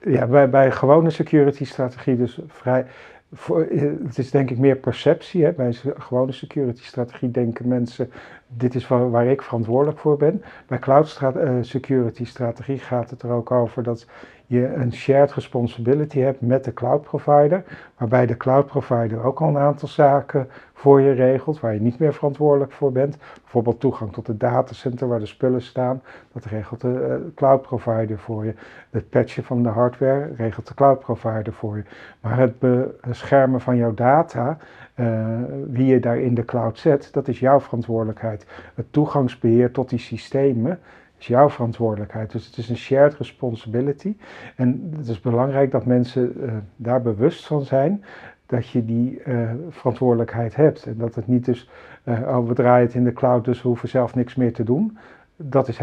Ja, 0.00 0.26
bij, 0.26 0.50
bij 0.50 0.72
gewone 0.72 1.10
security 1.10 1.64
strategie 1.64 2.16
dus 2.16 2.38
vrij. 2.46 2.86
Voor, 3.32 3.62
eh, 3.62 3.82
het 4.04 4.18
is 4.18 4.30
denk 4.30 4.50
ik 4.50 4.58
meer 4.58 4.76
perceptie. 4.76 5.44
Hè. 5.44 5.52
Bij 5.52 5.66
een 5.66 5.94
gewone 6.02 6.32
security 6.32 6.82
strategie 6.82 7.30
denken 7.30 7.68
mensen, 7.68 8.10
dit 8.48 8.74
is 8.74 8.88
waar, 8.88 9.26
ik 9.26 9.42
verantwoordelijk 9.42 9.98
voor 9.98 10.16
ben. 10.16 10.42
Bij 10.66 10.78
cloud 10.78 11.20
security 11.60 12.24
strategie 12.24 12.78
gaat 12.78 13.10
het 13.10 13.22
er 13.22 13.30
ook 13.30 13.50
over 13.50 13.82
dat 13.82 14.06
je 14.46 14.74
een 14.74 14.92
shared 14.92 15.32
responsibility 15.32 16.18
hebt 16.18 16.40
met 16.40 16.64
de 16.64 16.72
cloud 16.72 17.02
provider. 17.02 17.64
Waarbij 17.96 18.26
de 18.26 18.36
cloud 18.36 18.66
provider 18.66 19.22
ook 19.22 19.40
al 19.40 19.48
een 19.48 19.58
aantal 19.58 19.88
zaken 19.88 20.48
voor 20.72 21.00
je 21.00 21.12
regelt, 21.12 21.60
waar 21.60 21.74
je 21.74 21.80
niet 21.80 21.98
meer 21.98 22.14
verantwoordelijk 22.14 22.72
voor 22.72 22.92
bent. 22.92 23.16
Bijvoorbeeld 23.42 23.80
toegang 23.80 24.12
tot 24.12 24.26
het 24.26 24.40
datacenter 24.40 25.08
waar 25.08 25.18
de 25.18 25.26
spullen 25.26 25.62
staan. 25.62 26.02
Dat 26.32 26.44
regelt 26.44 26.80
de 26.80 27.00
eh, 27.00 27.34
cloud 27.34 27.62
provider 27.62 28.18
voor 28.18 28.44
je. 28.44 28.54
Het 28.90 29.08
patchen 29.08 29.44
van 29.44 29.62
de 29.62 29.68
hardware 29.68 30.30
regelt 30.36 30.68
de 30.68 30.74
cloud 30.74 30.98
provider 30.98 31.52
voor 31.52 31.76
je. 31.76 31.84
Maar 32.20 32.38
het 32.38 32.54
beschermen 33.00 33.60
van 33.60 33.76
jouw 33.76 33.94
data, 33.94 34.58
eh, 34.94 35.26
wie 35.66 35.86
je 35.86 36.00
daar 36.00 36.18
in 36.18 36.34
de 36.34 36.44
cloud 36.44 36.78
zet, 36.78 37.08
dat 37.12 37.28
is 37.28 37.38
jouw 37.38 37.60
verantwoordelijkheid. 37.60 38.46
Het 38.74 38.86
toegangsbeheer 38.92 39.70
tot 39.70 39.88
die 39.88 39.98
systemen 39.98 40.78
is 41.24 41.30
jouw 41.30 41.50
verantwoordelijkheid. 41.50 42.32
Dus 42.32 42.46
het 42.46 42.56
is 42.56 42.68
een 42.68 42.76
shared 42.76 43.14
responsibility. 43.14 44.16
En 44.56 44.92
het 44.96 45.08
is 45.08 45.20
belangrijk 45.20 45.70
dat 45.70 45.86
mensen 45.86 46.42
eh, 46.42 46.54
daar 46.76 47.02
bewust 47.02 47.46
van 47.46 47.64
zijn 47.64 48.04
dat 48.46 48.68
je 48.68 48.84
die 48.84 49.22
eh, 49.22 49.50
verantwoordelijkheid 49.68 50.56
hebt. 50.56 50.86
En 50.86 50.98
dat 50.98 51.14
het 51.14 51.26
niet 51.26 51.44
dus, 51.44 51.68
eh 52.02 52.20
oh, 52.20 52.48
we 52.48 52.54
draaien 52.54 52.86
het 52.86 52.94
in 52.94 53.04
de 53.04 53.12
cloud, 53.12 53.44
dus 53.44 53.62
we 53.62 53.68
hoeven 53.68 53.88
zelf 53.88 54.14
niks 54.14 54.34
meer 54.34 54.52
te 54.52 54.64
doen. 54.64 54.98
Dat 55.36 55.68
is 55.68 55.80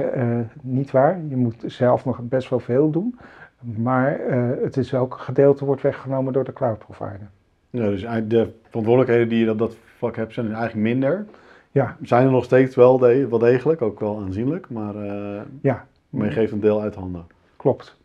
niet 0.62 0.92
waar. 0.92 1.20
Je 1.30 1.36
moet 1.36 1.64
zelf 1.66 2.06
nog 2.06 2.20
best 2.22 2.50
wel 2.50 2.60
veel 2.60 2.90
doen. 2.90 3.20
Maar 3.60 4.20
het 4.62 4.78
is 4.78 4.94
ook 4.94 5.14
een 5.14 5.20
gedeelte 5.20 5.66
wordt 5.66 5.82
weggenomen 5.82 6.34
door 6.34 6.44
de 6.44 6.54
cloud 6.54 6.78
provider. 6.78 7.30
ja, 7.70 7.90
dus 7.90 8.02
de 8.28 8.54
verantwoordelijkheden 8.70 9.30
die 9.30 9.46
je 9.46 9.52
op 9.52 9.58
dat 9.58 9.76
vlak 9.98 10.16
hebt 10.16 10.34
zijn 10.34 10.46
eigenlijk 10.46 10.88
minder. 10.88 11.26
Ja, 11.72 11.98
Zijn 12.02 12.26
er 12.26 12.32
nog 12.32 12.44
steeds 12.44 12.76
wel, 12.76 12.98
de, 12.98 13.28
wel 13.28 13.40
degelijk, 13.40 13.82
ook 13.82 14.00
wel 14.00 14.20
aanzienlijk, 14.20 14.70
maar, 14.70 14.96
eh, 14.96 15.42
ja, 15.62 15.86
maar 16.10 16.26
je 16.26 16.32
geeft 16.32 16.52
een 16.52 16.60
deel 16.60 16.82
uit 16.82 16.96
handen. 16.96 17.26
klopt. 17.56 17.98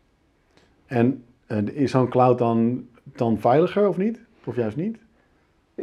En 0.85 1.23
eh, 1.45 1.57
is 1.67 1.91
zo'n 1.91 2.09
cloud 2.09 2.37
dan, 2.37 2.87
dan 3.03 3.37
veiliger 3.39 3.87
of 3.87 3.97
niet? 3.97 4.19
Of 4.43 4.55
juist 4.55 4.77
niet? 4.77 4.97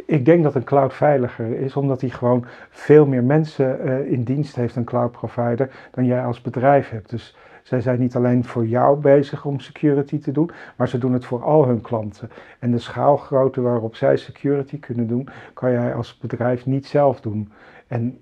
Ik 0.06 0.24
denk 0.24 0.42
dat 0.42 0.54
een 0.54 0.64
cloud 0.64 0.94
veiliger 0.94 1.60
is, 1.60 1.76
omdat 1.76 2.00
hij 2.00 2.10
gewoon 2.10 2.44
veel 2.70 3.06
meer 3.06 3.24
mensen 3.24 3.80
eh, 3.80 4.12
in 4.12 4.24
dienst 4.24 4.56
heeft, 4.56 4.76
een 4.76 4.84
cloud 4.84 5.12
provider, 5.12 5.70
dan 5.90 6.04
jij 6.04 6.24
als 6.24 6.40
bedrijf 6.40 6.90
hebt. 6.90 7.10
Dus 7.10 7.36
zij 7.62 7.80
zijn 7.80 8.00
niet 8.00 8.16
alleen 8.16 8.44
voor 8.44 8.66
jou 8.66 9.00
bezig 9.00 9.44
om 9.44 9.60
security 9.60 10.18
te 10.18 10.32
doen, 10.32 10.50
maar 10.76 10.88
ze 10.88 10.98
doen 10.98 11.12
het 11.12 11.24
voor 11.24 11.42
al 11.42 11.66
hun 11.66 11.80
klanten. 11.80 12.30
En 12.58 12.70
de 12.70 12.78
schaalgrootte 12.78 13.60
waarop 13.60 13.96
zij 13.96 14.16
security 14.16 14.78
kunnen 14.78 15.06
doen, 15.06 15.28
kan 15.52 15.70
jij 15.70 15.94
als 15.94 16.18
bedrijf 16.18 16.66
niet 16.66 16.86
zelf 16.86 17.20
doen. 17.20 17.52
En 17.86 18.20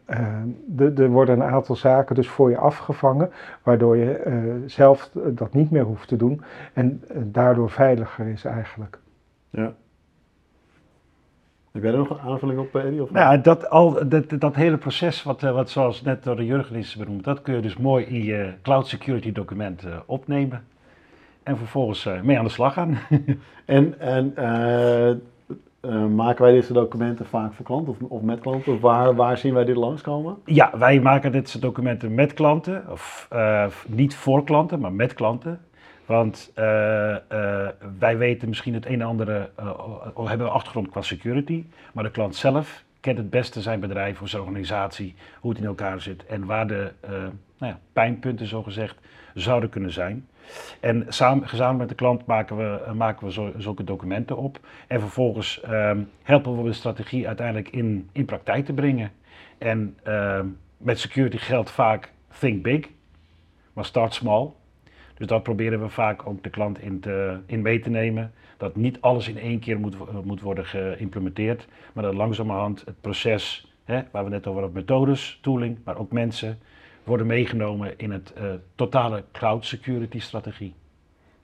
uh, 0.76 0.98
er 0.98 1.10
worden 1.10 1.40
een 1.40 1.50
aantal 1.52 1.76
zaken 1.76 2.14
dus 2.14 2.28
voor 2.28 2.50
je 2.50 2.56
afgevangen, 2.56 3.30
waardoor 3.62 3.96
je 3.96 4.22
uh, 4.26 4.54
zelf 4.66 5.10
dat 5.26 5.54
niet 5.54 5.70
meer 5.70 5.82
hoeft 5.82 6.08
te 6.08 6.16
doen 6.16 6.42
en 6.72 7.02
uh, 7.10 7.22
daardoor 7.24 7.70
veiliger 7.70 8.26
is 8.26 8.44
eigenlijk. 8.44 8.98
Ja. 9.50 9.74
Heb 11.72 11.82
jij 11.82 11.92
er 11.92 11.98
nog 11.98 12.10
een 12.10 12.30
aanvulling 12.30 12.58
op, 12.58 12.74
Eddie? 12.74 13.02
Of 13.02 13.10
nou, 13.10 13.40
dat, 13.40 13.70
al, 13.70 14.08
dat, 14.08 14.24
dat 14.40 14.54
hele 14.54 14.76
proces, 14.76 15.22
wat, 15.22 15.40
wat 15.40 15.70
zoals 15.70 16.02
net 16.02 16.24
door 16.24 16.36
de 16.36 16.46
Jurgen 16.46 16.76
is 16.76 16.96
benoemd, 16.96 17.24
dat 17.24 17.42
kun 17.42 17.54
je 17.54 17.60
dus 17.60 17.76
mooi 17.76 18.04
in 18.04 18.24
je 18.24 18.52
cloud 18.62 18.86
security 18.86 19.32
document 19.32 19.84
opnemen. 20.06 20.64
En 21.42 21.56
vervolgens 21.56 22.08
mee 22.22 22.38
aan 22.38 22.44
de 22.44 22.50
slag 22.50 22.72
gaan. 22.72 22.98
en 23.64 24.00
en 24.00 24.34
uh, 25.82 26.06
maken 26.06 26.42
wij 26.42 26.52
deze 26.52 26.72
documenten 26.72 27.26
vaak 27.26 27.52
voor 27.52 27.64
klanten 27.64 27.92
of, 27.92 28.10
of 28.10 28.22
met 28.22 28.40
klanten? 28.40 28.80
Waar, 28.80 29.14
waar 29.14 29.36
zien 29.36 29.54
wij 29.54 29.64
dit 29.64 29.76
langskomen? 29.76 30.36
Ja, 30.44 30.78
wij 30.78 31.00
maken 31.00 31.32
dit 31.32 31.48
soort 31.48 31.62
documenten 31.62 32.14
met 32.14 32.34
klanten. 32.34 32.84
Of 32.90 33.28
uh, 33.32 33.66
niet 33.86 34.14
voor 34.14 34.44
klanten, 34.44 34.80
maar 34.80 34.92
met 34.92 35.14
klanten. 35.14 35.60
Want 36.06 36.52
uh, 36.56 36.64
wij 37.98 38.18
weten 38.18 38.48
misschien 38.48 38.74
het 38.74 38.86
een 38.86 39.00
en 39.00 39.06
andere, 39.06 39.50
hebben 40.14 40.46
we 40.46 40.52
achtergrond 40.52 40.88
qua 40.88 41.02
security. 41.02 41.64
Maar 41.92 42.04
de 42.04 42.10
klant 42.10 42.36
zelf 42.36 42.84
kent 43.00 43.18
het 43.18 43.30
beste 43.30 43.60
zijn 43.60 43.80
bedrijf 43.80 44.22
of 44.22 44.28
zijn 44.28 44.42
organisatie, 44.42 45.14
hoe 45.40 45.50
het 45.50 45.60
in 45.60 45.66
elkaar 45.66 46.00
zit. 46.00 46.26
En 46.26 46.46
waar 46.46 46.66
de 46.66 46.92
nou 47.58 47.72
ja, 47.72 47.78
pijnpunten, 47.92 48.46
zogezegd, 48.46 48.98
zouden 49.34 49.68
kunnen 49.68 49.92
zijn. 49.92 50.26
En 50.80 51.06
samen, 51.08 51.48
gezamenlijk 51.48 51.80
met 51.80 51.88
de 51.88 52.04
klant 52.04 52.26
maken 52.26 52.56
we, 52.56 52.82
eh, 52.84 52.92
maken 52.92 53.26
we 53.26 53.52
zulke 53.56 53.84
documenten 53.84 54.36
op. 54.36 54.60
En 54.86 55.00
vervolgens 55.00 55.62
um, 55.70 56.10
helpen 56.22 56.56
we 56.56 56.62
de 56.62 56.72
strategie 56.72 57.26
uiteindelijk 57.26 57.68
in, 57.68 58.08
in 58.12 58.24
praktijk 58.24 58.64
te 58.64 58.72
brengen. 58.72 59.10
En 59.58 59.96
um, 60.06 60.58
met 60.76 60.98
security 60.98 61.36
geldt 61.36 61.70
vaak 61.70 62.12
think 62.38 62.62
big, 62.62 62.88
maar 63.72 63.84
start 63.84 64.14
small. 64.14 64.50
Dus 65.14 65.26
dat 65.26 65.42
proberen 65.42 65.80
we 65.80 65.88
vaak 65.88 66.26
ook 66.26 66.42
de 66.42 66.50
klant 66.50 66.80
in, 66.80 67.00
te, 67.00 67.38
in 67.46 67.62
mee 67.62 67.80
te 67.80 67.90
nemen. 67.90 68.32
Dat 68.56 68.76
niet 68.76 69.00
alles 69.00 69.28
in 69.28 69.38
één 69.38 69.58
keer 69.58 69.80
moet, 69.80 70.24
moet 70.24 70.40
worden 70.40 70.66
geïmplementeerd, 70.66 71.68
maar 71.92 72.04
dat 72.04 72.14
langzamerhand 72.14 72.82
het 72.84 73.00
proces, 73.00 73.72
hè, 73.84 74.02
waar 74.10 74.24
we 74.24 74.30
net 74.30 74.46
over 74.46 74.62
hadden, 74.62 74.80
methodes, 74.80 75.38
tooling, 75.42 75.78
maar 75.84 75.98
ook 75.98 76.12
mensen, 76.12 76.58
worden 77.04 77.26
meegenomen 77.26 77.98
in 77.98 78.10
het 78.10 78.32
uh, 78.38 78.44
totale 78.74 79.24
cloud 79.32 79.64
security 79.64 80.20
strategie. 80.20 80.74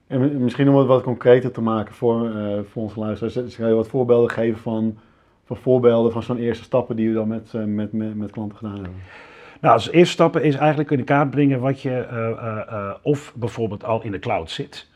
En 0.07 0.43
misschien 0.43 0.69
om 0.69 0.77
het 0.77 0.87
wat 0.87 1.03
concreter 1.03 1.51
te 1.51 1.61
maken 1.61 1.95
voor, 1.95 2.29
uh, 2.29 2.59
voor 2.71 2.83
onze 2.83 3.01
luisteraars, 3.01 3.57
zou 3.57 3.69
je 3.69 3.75
wat 3.75 3.89
voorbeelden 3.89 4.31
geven 4.31 4.61
van, 4.61 4.99
van 5.45 5.57
voorbeelden 5.57 6.13
van 6.13 6.23
zo'n 6.23 6.39
eerste 6.39 6.65
stappen 6.65 6.97
die 6.97 7.09
we 7.09 7.15
dan 7.15 7.29
met, 7.29 7.53
uh, 7.55 7.65
met, 7.65 7.93
met, 7.93 8.15
met, 8.15 8.31
klanten 8.31 8.57
gedaan 8.57 8.75
hebben? 8.75 8.95
Nou, 9.61 9.75
als 9.75 9.91
eerste 9.91 10.13
stappen 10.13 10.43
is 10.43 10.55
eigenlijk 10.55 10.91
in 10.91 11.05
kaart 11.05 11.31
brengen 11.31 11.61
wat 11.61 11.81
je 11.81 12.99
of 13.03 13.35
bijvoorbeeld 13.37 13.85
al 13.85 14.03
in 14.03 14.11
de 14.11 14.19
cloud 14.19 14.51
zit. 14.51 14.89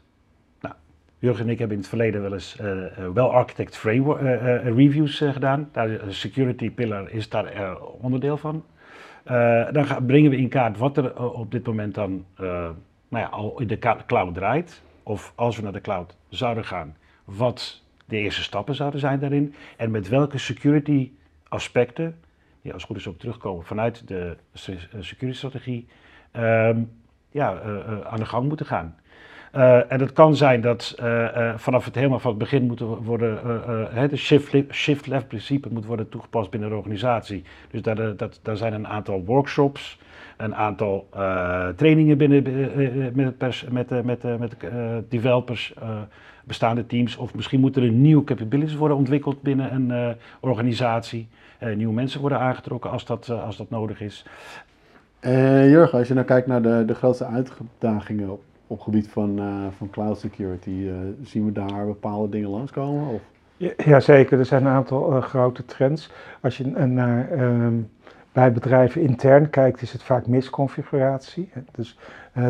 Nou, 0.60 0.74
Jurgen 1.18 1.44
en 1.44 1.50
ik 1.50 1.58
hebben 1.58 1.76
in 1.76 1.82
het 1.82 1.90
verleden 1.90 2.22
wel 2.22 2.32
eens 2.32 2.56
wel 3.14 3.32
architect 3.32 3.76
framework 3.76 4.20
reviews 4.62 5.16
gedaan. 5.18 5.68
Daar, 5.72 5.88
de 5.88 6.12
security 6.12 6.70
pillar 6.70 7.10
is 7.10 7.28
daar 7.28 7.76
onderdeel 8.00 8.36
van. 8.36 8.64
Uh, 9.30 9.72
dan 9.72 10.06
brengen 10.06 10.30
we 10.30 10.36
in 10.36 10.48
kaart 10.48 10.78
wat 10.78 10.96
er 10.96 11.04
uh, 11.04 11.38
op 11.38 11.50
dit 11.50 11.66
moment 11.66 11.94
dan 11.94 12.24
uh, 12.40 12.48
nou 13.08 13.24
ja, 13.24 13.26
al 13.26 13.60
in 13.60 13.66
de 13.66 13.78
cloud 14.06 14.34
draait. 14.34 14.82
Of 15.02 15.32
als 15.34 15.56
we 15.56 15.62
naar 15.62 15.72
de 15.72 15.80
cloud 15.80 16.16
zouden 16.28 16.64
gaan, 16.64 16.96
wat 17.24 17.82
de 18.04 18.16
eerste 18.16 18.42
stappen 18.42 18.74
zouden 18.74 19.00
zijn 19.00 19.18
daarin. 19.18 19.54
En 19.76 19.90
met 19.90 20.08
welke 20.08 20.38
security 20.38 21.10
aspecten, 21.48 22.18
die 22.62 22.72
als 22.72 22.82
het 22.82 22.90
goed 22.90 23.00
is 23.00 23.08
ook 23.08 23.18
terugkomen 23.18 23.64
vanuit 23.64 24.08
de 24.08 24.36
security 24.52 25.38
strategie, 25.38 25.86
um, 26.36 26.90
ja, 27.30 27.60
aan 28.02 28.18
de 28.18 28.26
gang 28.26 28.48
moeten 28.48 28.66
gaan. 28.66 28.96
Uh, 29.56 29.92
en 29.92 30.00
het 30.00 30.12
kan 30.12 30.36
zijn 30.36 30.60
dat 30.60 30.96
uh, 31.00 31.06
uh, 31.06 31.52
vanaf 31.56 31.84
het 31.84 31.94
helemaal 31.94 32.18
van 32.18 32.30
het 32.30 32.38
begin 32.38 32.66
moet 32.66 32.80
worden, 32.80 33.38
het 33.94 34.16
shift, 34.70 35.06
left 35.06 35.28
principe 35.28 35.68
moet 35.72 35.84
worden 35.84 36.08
toegepast 36.08 36.50
binnen 36.50 36.68
de 36.68 36.76
organisatie. 36.76 37.44
Dus 37.70 37.82
daar, 37.82 38.16
dat, 38.16 38.40
daar 38.42 38.56
zijn 38.56 38.72
een 38.72 38.86
aantal 38.86 39.24
workshops, 39.24 39.98
een 40.36 40.54
aantal 40.54 41.08
trainingen 41.76 42.18
binnen 42.18 42.42
met, 43.12 44.24
met 44.38 44.54
developers, 45.08 45.74
bestaande 46.44 46.86
teams. 46.86 47.16
Of 47.16 47.34
misschien 47.34 47.60
moeten 47.60 47.82
er 47.82 47.90
nieuwe 47.90 48.24
capabilities 48.24 48.76
worden 48.76 48.96
ontwikkeld 48.96 49.42
binnen 49.42 49.74
een 49.74 50.16
organisatie. 50.40 51.28
nieuwe 51.74 51.94
mensen 51.94 52.20
worden 52.20 52.38
aangetrokken 52.38 52.90
als 52.90 53.04
dat, 53.04 53.30
als 53.30 53.56
dat 53.56 53.70
nodig 53.70 54.00
is. 54.00 54.26
Jurgen, 55.20 55.98
als 55.98 56.08
je 56.08 56.14
nou 56.14 56.26
kijkt 56.26 56.46
naar 56.46 56.62
de, 56.62 56.84
de 56.86 56.94
grootste 56.94 57.24
uitdagingen 57.24 58.30
op 58.30 58.42
op 58.72 58.80
gebied 58.80 59.08
van, 59.08 59.38
uh, 59.38 59.66
van 59.76 59.90
cloud 59.90 60.18
security, 60.18 60.70
uh, 60.70 60.94
zien 61.22 61.44
we 61.44 61.52
daar 61.52 61.86
bepaalde 61.86 62.28
dingen 62.28 62.48
langskomen? 62.48 63.14
Of? 63.14 63.20
Ja, 63.76 64.00
zeker. 64.00 64.38
Er 64.38 64.44
zijn 64.44 64.64
een 64.66 64.72
aantal 64.72 65.16
uh, 65.16 65.22
grote 65.22 65.64
trends. 65.64 66.10
Als 66.40 66.56
je 66.56 66.66
naar 66.66 67.32
um, 67.40 67.90
bij 68.32 68.52
bedrijven 68.52 69.00
intern 69.00 69.50
kijkt, 69.50 69.82
is 69.82 69.92
het 69.92 70.02
vaak 70.02 70.26
misconfiguratie. 70.26 71.50
Dus 71.72 71.98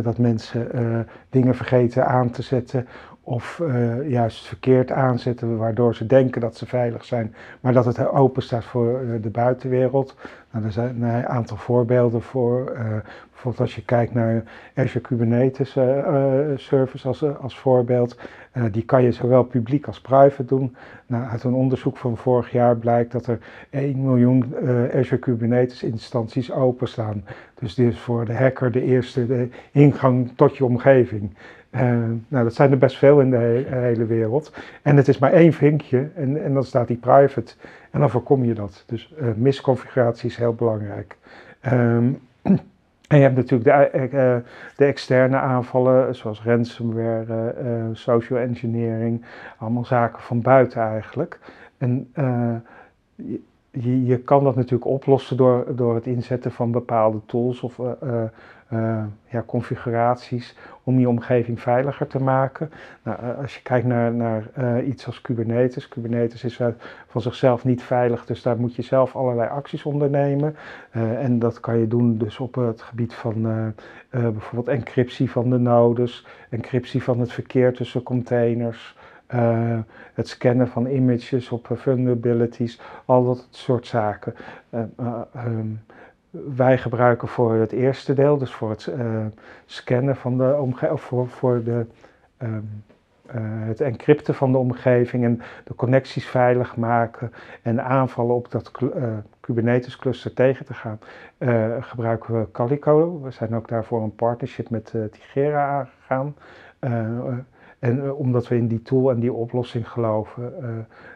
dat 0.03 0.19
mensen 0.19 1.07
dingen 1.31 1.55
vergeten 1.55 2.07
aan 2.07 2.31
te 2.31 2.43
zetten 2.43 2.87
of 3.25 3.61
uh, 3.63 4.11
juist 4.11 4.47
verkeerd 4.47 4.91
aanzetten, 4.91 5.57
waardoor 5.57 5.95
ze 5.95 6.07
denken 6.07 6.41
dat 6.41 6.57
ze 6.57 6.67
veilig 6.67 7.05
zijn, 7.05 7.35
maar 7.61 7.73
dat 7.73 7.85
het 7.85 8.09
open 8.09 8.43
staat 8.43 8.65
voor 8.65 9.01
uh, 9.03 9.23
de 9.23 9.31
buitenwereld. 9.31 10.17
Nou, 10.51 10.65
er 10.65 10.73
zijn 10.73 11.03
een 11.03 11.27
aantal 11.27 11.57
voorbeelden 11.57 12.23
voor. 12.23 12.73
Uh, 12.73 12.97
bijvoorbeeld 13.31 13.61
als 13.61 13.75
je 13.75 13.85
kijkt 13.85 14.15
naar 14.15 14.43
Azure 14.75 15.01
Kubernetes 15.01 15.71
Service 16.57 17.09
als, 17.09 17.25
als 17.39 17.59
voorbeeld. 17.59 18.19
die 18.71 18.85
kan 18.85 19.03
je 19.03 19.13
zowel 19.13 19.43
publiek 19.43 19.87
als 19.87 20.01
private 20.01 20.45
doen. 20.45 20.77
Nou, 21.07 21.25
uit 21.25 21.45
een 21.45 21.55
onderzoek 21.55 21.97
van 21.97 22.17
vorig 22.17 22.53
jaar 22.53 22.77
blijkt 22.77 23.13
dat 23.13 23.27
er 23.27 23.39
1 23.71 24.03
miljoen 24.03 24.55
Azure 24.95 25.19
Kubernetes 25.19 25.83
instanties 25.83 26.53
openstaan. 26.53 27.25
Dus 27.55 27.75
dit 27.75 27.93
is 27.93 27.99
voor 27.99 28.25
de 28.25 28.35
hacker 28.35 28.73
de 28.73 28.83
eerste 28.83 29.49
ingang 29.73 30.33
tot 30.37 30.57
je 30.57 30.65
omgeving. 30.65 31.35
Uh, 31.75 31.81
nou, 32.29 32.45
dat 32.45 32.55
zijn 32.55 32.71
er 32.71 32.79
best 32.79 32.99
veel 32.99 33.21
in 33.21 33.31
de 33.31 33.37
he 33.37 33.77
hele 33.77 34.07
wereld. 34.07 34.53
En 34.83 34.97
het 34.97 35.09
is 35.09 35.19
maar 35.19 35.33
één 35.33 35.53
vinkje 35.53 36.09
en, 36.15 36.45
en 36.45 36.55
dan 36.55 36.65
staat 36.65 36.87
die 36.87 36.97
private. 36.97 37.55
En 37.91 38.01
dan 38.01 38.11
voorkom 38.11 38.45
je 38.45 38.55
dat. 38.55 38.85
Dus 38.87 39.15
uh, 39.21 39.33
misconfiguratie 39.37 40.29
is 40.29 40.37
heel 40.37 40.55
belangrijk. 40.55 41.17
Um, 41.73 42.19
en 43.09 43.17
je 43.19 43.23
hebt 43.23 43.37
natuurlijk 43.37 43.93
de, 43.93 43.99
uh, 43.99 44.37
de, 44.77 44.85
externe 44.85 45.37
aanvallen, 45.37 46.15
zoals 46.15 46.43
ransomware, 46.43 47.55
social 47.93 48.39
engineering. 48.39 49.25
Allemaal 49.59 49.85
zaken 49.85 50.23
van 50.23 50.41
buiten 50.41 50.83
eigenlijk. 50.83 51.39
En 51.79 52.09
je, 53.71 54.05
je, 54.05 54.19
kan 54.19 54.45
dat 54.45 54.57
natuurlijk 54.57 54.91
oplossen 54.91 55.37
door, 55.37 55.77
door 55.77 55.95
het 55.95 56.07
inzetten 56.07 56.53
van 56.53 56.71
bepaalde 56.71 57.21
tools 57.27 57.61
of 57.61 57.81
uh, 58.73 59.05
ja, 59.29 59.43
configuraties 59.47 60.57
om 60.83 60.99
je 60.99 61.09
omgeving 61.09 61.61
veiliger 61.61 62.07
te 62.07 62.23
maken. 62.23 62.71
Nou, 63.03 63.23
uh, 63.23 63.39
als 63.39 63.55
je 63.55 63.63
kijkt 63.63 63.87
naar, 63.87 64.13
naar 64.15 64.45
uh, 64.59 64.87
iets 64.89 65.07
als 65.07 65.21
Kubernetes, 65.21 65.89
Kubernetes 65.89 66.45
is 66.45 66.61
van 67.07 67.21
zichzelf 67.21 67.65
niet 67.65 67.83
veilig, 67.83 68.27
dus 68.27 68.43
daar 68.43 68.57
moet 68.57 68.75
je 68.75 68.83
zelf 68.83 69.17
allerlei 69.17 69.49
acties 69.49 69.83
ondernemen. 69.83 70.57
en 70.91 71.39
dat 71.39 71.61
kan 71.61 71.79
je 71.79 71.89
doen 71.89 72.19
dus 72.19 72.39
op 72.39 72.55
het 72.55 72.83
gebied 72.83 73.15
van 73.15 73.73
bijvoorbeeld 74.11 74.69
encryptie 74.69 75.31
van 75.31 75.51
de 75.51 75.59
nodes, 75.59 76.27
encryptie 76.51 77.03
van 77.03 77.21
het 77.21 77.33
verkeer 77.33 77.75
tussen 77.75 78.03
containers. 78.03 78.97
Het 80.15 80.29
scannen 80.29 80.69
van 80.69 80.87
images 80.87 81.51
op 81.51 81.69
vulnerabilities, 81.73 82.81
al 83.05 83.25
dat 83.25 83.49
soort 83.51 83.87
zaken. 83.87 84.35
Um, 85.37 85.81
wij 86.33 86.79
gebruiken 86.79 87.29
voor 87.29 87.55
het 87.55 87.73
eerste 87.73 88.15
deel, 88.15 88.39
dus 88.39 88.53
voor 88.53 88.71
het 88.71 88.87
uh, 88.87 89.27
scannen 89.67 90.17
van 90.17 90.39
de 90.39 90.57
omgeving, 90.61 91.01
voor, 91.01 91.29
voor 91.29 91.63
de, 91.63 91.87
um, 92.39 92.85
uh, 93.27 93.35
het 93.67 93.81
encrypten 93.81 94.35
van 94.35 94.53
de 94.53 94.59
omgeving 94.59 95.25
en 95.25 95.41
de 95.65 95.75
connecties 95.75 96.27
veilig 96.27 96.77
maken 96.77 97.33
en 97.63 97.85
aanvallen 97.85 98.35
op 98.35 98.51
dat 98.51 98.73
uh, 98.83 98.89
Kubernetes 99.41 99.97
cluster 99.97 100.35
tegen 100.35 100.67
te 100.67 100.75
gaan, 100.75 100.99
gebruiken 101.83 102.41
we 102.41 102.51
Calico. 102.53 103.21
We 103.21 103.31
zijn 103.31 103.55
ook 103.55 103.69
daarvoor 103.69 104.03
een 104.03 104.15
partnership 104.15 104.71
met 104.71 104.95
Tigera 105.11 105.79
aangegaan. 105.79 106.35
en 107.79 108.13
omdat 108.13 108.49
we 108.49 108.57
in 108.57 108.67
die 108.67 108.83
tool 108.83 109.11
en 109.11 109.21
die 109.21 109.33
oplossing 109.33 109.89
geloven, 109.91 110.53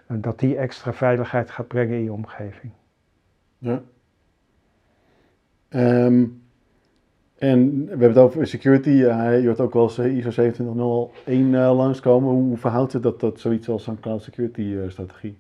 dat 0.07 0.39
die 0.39 0.57
extra 0.57 0.93
veiligheid 0.93 1.51
gaat 1.51 1.69
brengen 1.69 1.97
in 1.97 2.05
je 2.05 2.13
omgeving. 2.13 2.73
Ja. 3.59 3.81
Um, 5.77 6.45
En 7.39 7.85
we 7.85 7.89
hebben 7.89 8.09
het 8.09 8.19
over 8.19 8.47
security. 8.47 8.89
Uh, 8.89 9.41
je 9.41 9.47
hoort 9.47 9.61
ook 9.61 9.73
wel 9.73 9.83
eens 9.83 9.99
uh, 9.99 10.17
ISO 10.17 10.31
27001 10.31 11.53
uh, 11.53 11.77
langskomen. 11.77 12.31
Hoe 12.31 12.57
verhoudt 12.57 12.93
het 12.93 13.03
dat 13.03 13.19
tot 13.19 13.41
zoiets 13.41 13.69
als 13.69 13.87
een 13.87 14.01
cloud 14.01 14.23
security 14.23 14.77
strategie? 14.89 15.37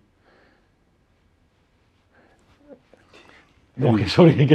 Nog 3.74 3.98
eens, 3.98 4.12
sorry. 4.18 4.48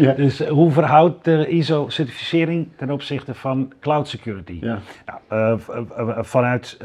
ja. 0.00 0.12
Dus 0.12 0.46
hoe 0.46 0.70
verhoudt 0.70 1.24
de 1.24 1.48
ISO-certificering 1.48 2.68
ten 2.76 2.90
opzichte 2.90 3.34
van 3.34 3.72
cloud 3.80 4.08
security? 4.08 4.58
Ja. 4.60 4.80
Nou, 5.28 5.60
vanuit 6.24 6.78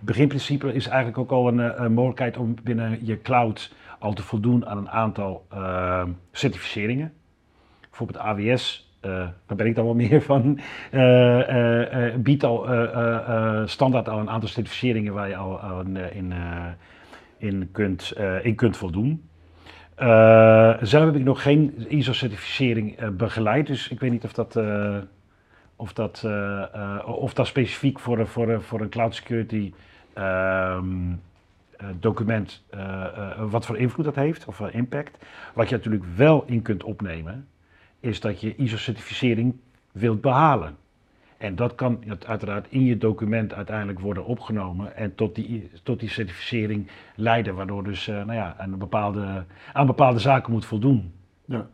beginprincipe 0.00 0.72
is 0.72 0.86
eigenlijk 0.86 1.18
ook 1.18 1.30
al 1.30 1.48
een, 1.48 1.82
een, 1.84 1.92
mogelijkheid 1.92 2.36
om 2.36 2.54
binnen 2.62 2.98
je 3.02 3.22
cloud 3.22 3.72
al 3.98 4.12
te 4.12 4.22
voldoen 4.22 4.66
aan 4.66 4.78
een 4.78 4.90
aantal 4.90 5.46
certificeringen 6.32 7.12
bijvoorbeeld 7.96 8.24
AWS, 8.24 8.94
uh, 9.02 9.10
daar 9.46 9.56
ben 9.56 9.66
ik 9.66 9.74
dan 9.74 9.84
wel 9.84 9.94
meer 10.04 10.22
van, 10.22 10.58
uh, 10.92 12.14
biedt 12.16 12.44
al 12.44 12.66
standaard 13.68 14.08
al 14.08 14.18
een 14.18 14.30
aantal 14.30 14.48
certificeringen 14.48 15.12
waar 15.12 15.28
je 15.28 15.36
al, 15.36 15.80
in, 16.12 16.32
in, 17.38 17.68
kunt, 17.72 18.12
in 18.42 18.54
kunt 18.54 18.76
voldoen. 18.76 19.28
zelf 20.80 21.04
heb 21.04 21.16
ik 21.16 21.24
nog 21.24 21.42
geen 21.42 21.84
ISO-certificering 21.88 23.16
begeleid, 23.16 23.66
dus 23.66 23.88
ik 23.88 24.00
weet 24.00 24.10
niet 24.10 24.24
of 24.24 24.32
dat, 24.32 24.60
of 25.76 25.92
dat, 25.92 26.28
of 27.04 27.34
dat 27.34 27.46
specifiek 27.46 27.98
voor, 27.98 28.26
voor, 28.26 28.62
voor 28.62 28.80
een 28.80 28.88
cloud 28.88 29.14
security 29.14 29.72
ehm, 30.12 31.12
document, 32.00 32.64
wat 33.38 33.66
voor 33.66 33.78
invloed 33.78 34.04
dat 34.04 34.14
heeft 34.14 34.44
of 34.44 34.60
impact. 34.60 35.24
Wat 35.54 35.68
je 35.68 35.76
natuurlijk 35.76 36.04
wel 36.16 36.44
in 36.46 36.62
kunt 36.62 36.84
opnemen, 36.84 37.48
is 38.00 38.20
dat 38.20 38.40
je 38.40 38.56
ISO-certificering 38.56 39.56
wilt 39.92 40.20
behalen. 40.20 40.76
En 41.36 41.56
dat 41.56 41.74
kan 41.74 42.02
uiteraard 42.26 42.66
in 42.68 42.84
je 42.84 42.98
document 42.98 43.54
uiteindelijk 43.54 44.00
worden 44.00 44.24
opgenomen 44.24 44.96
en 44.96 45.14
tot 45.14 45.34
die, 45.34 45.70
tot 45.82 46.00
die 46.00 46.08
certificering 46.08 46.90
leiden, 47.14 47.54
waardoor 47.54 47.84
dus 47.84 48.06
nou 48.06 48.32
ja, 48.32 48.54
aan, 48.58 48.78
bepaalde, 48.78 49.44
aan 49.72 49.86
bepaalde 49.86 50.18
zaken 50.18 50.52
moet 50.52 50.66
voldoen. 50.66 51.12
Ja. 51.44 51.66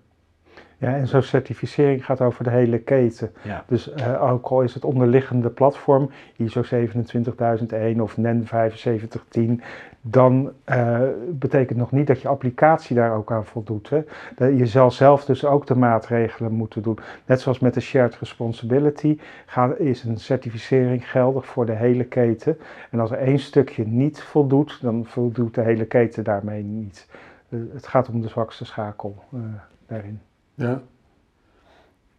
Ja, 0.83 0.97
en 0.97 1.09
zo'n 1.09 1.23
certificering 1.23 2.05
gaat 2.05 2.21
over 2.21 2.45
de 2.45 2.51
hele 2.51 2.79
keten. 2.79 3.33
Ja. 3.43 3.65
Dus 3.67 3.89
uh, 3.89 4.23
ook 4.33 4.47
al 4.47 4.63
is 4.63 4.75
het 4.75 4.85
onderliggende 4.85 5.51
platform, 5.51 6.11
ISO 6.37 6.63
27001 6.63 8.01
of 8.01 8.17
NEN 8.17 8.47
7510, 8.47 9.63
dan 10.05 10.53
uh, 10.67 11.01
betekent 11.29 11.79
nog 11.79 11.93
niet 11.93 12.07
dat 12.07 12.21
je 12.21 12.29
applicatie 12.29 12.97
daar 12.97 13.17
ook 13.17 13.33
aan 13.33 13.47
voldoet. 13.47 13.91
Hè. 13.91 14.03
Je 14.45 14.67
zal 14.67 14.91
zelf 14.91 15.25
dus 15.25 15.45
ook 15.45 15.67
de 15.67 15.75
maatregelen 15.75 16.53
moeten 16.53 16.83
doen. 16.83 16.99
Net 17.27 17.41
zoals 17.41 17.59
met 17.59 17.75
de 17.75 17.81
shared 17.81 18.19
responsibility 18.19 19.19
gaat, 19.47 19.79
is 19.79 20.05
een 20.05 20.19
certificering 20.19 21.11
geldig 21.11 21.47
voor 21.47 21.67
de 21.67 21.73
hele 21.73 22.05
keten. 22.05 22.59
En 22.91 23.01
als 23.01 23.11
er 23.11 23.19
één 23.19 23.39
stukje 23.39 23.87
niet 23.87 24.23
voldoet, 24.23 24.79
dan 24.81 25.07
voldoet 25.07 25.55
de 25.55 25.63
hele 25.63 25.85
keten 25.85 26.25
daarmee 26.25 26.63
niet. 26.63 27.09
Uh, 27.49 27.61
het 27.73 27.87
gaat 27.87 28.09
om 28.09 28.21
de 28.21 28.29
zwakste 28.29 28.65
schakel 28.65 29.25
uh, 29.35 29.41
daarin. 29.87 30.21
Ja. 30.55 30.83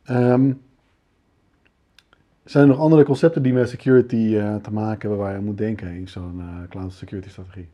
Um, 0.10 0.62
zijn 2.44 2.64
er 2.64 2.70
nog 2.70 2.80
andere 2.80 3.04
concepten 3.04 3.44
die 3.44 3.54
met 3.54 3.70
security 3.70 4.16
uh, 4.16 4.56
te 4.56 4.74
maken 4.74 5.00
hebben 5.00 5.18
waar 5.18 5.32
je 5.32 5.38
aan 5.38 5.44
moet 5.44 5.58
denken 5.58 5.88
in 5.88 6.08
zo'n 6.08 6.38
uh, 6.38 6.70
cloud 6.70 6.94
security 6.94 7.30
strategie? 7.30 7.70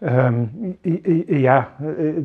Um, 0.00 0.78
ja, 1.26 1.72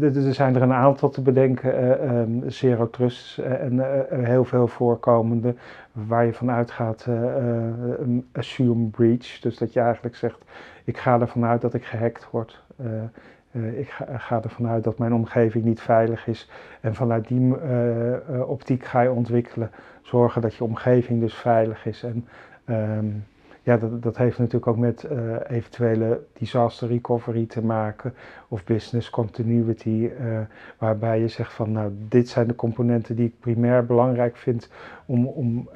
er 0.02 0.34
zijn 0.34 0.56
er 0.56 0.62
een 0.62 0.74
aantal 0.74 1.10
te 1.10 1.22
bedenken. 1.22 1.84
Uh, 1.84 2.20
um, 2.20 2.50
Zero 2.50 2.90
Trust 2.90 3.38
en 3.38 4.26
heel 4.26 4.46
veel 4.46 4.68
voorkomende 4.68 5.56
waar 5.92 6.26
je 6.26 6.34
vanuit 6.34 6.72
gaat 6.72 7.06
een 7.06 8.28
assume 8.32 8.88
breach. 8.88 9.40
Dus 9.40 9.58
dat 9.58 9.74
je 9.74 9.80
eigenlijk 9.80 10.16
zegt, 10.16 10.46
ik 10.84 10.98
ga 10.98 11.20
ervan 11.20 11.46
uit 11.46 11.62
dat 11.62 11.74
ik 11.74 11.86
gehackt 11.86 12.28
word. 12.32 12.64
Uh, 13.52 13.80
ik 13.80 13.90
ga, 13.90 14.18
ga, 14.18 14.44
ervan 14.44 14.68
uit 14.68 14.84
dat 14.84 14.98
mijn 14.98 15.14
omgeving 15.14 15.64
niet 15.64 15.82
veilig 15.82 16.28
is. 16.28 16.50
En 16.82 16.96
vanuit 16.96 17.28
die 17.28 17.40
uh, 17.40 18.50
optiek 18.50 18.86
ga 18.86 19.02
je 19.02 19.12
ontwikkelen. 19.12 19.72
Zorgen 20.02 20.42
dat 20.42 20.56
je 20.56 20.64
omgeving 20.64 21.20
dus 21.20 21.34
veilig 21.34 21.86
is. 21.86 22.04
En 22.04 22.28
um, 22.66 23.26
ja, 23.64 23.78
dat, 23.78 24.02
dat, 24.02 24.18
heeft 24.18 24.38
natuurlijk 24.38 24.68
ook 24.68 24.78
met 24.78 25.08
eventuele 25.48 26.22
disaster 26.34 26.88
recovery 26.88 27.46
te 27.46 27.64
maken. 27.64 28.14
Of 28.48 28.64
business 28.64 29.10
continuity. 29.10 30.10
waarbij 30.78 31.20
je 31.20 31.28
zegt 31.28 31.54
van 31.54 31.72
nou, 31.72 31.92
dit 32.10 32.30
zijn 32.30 32.48
de 32.48 32.56
componenten 32.56 33.16
die 33.16 33.26
ik 33.26 33.40
primair 33.40 33.86
belangrijk 33.86 34.38
vind 34.38 34.70
om, 35.06 35.28
om 35.28 35.70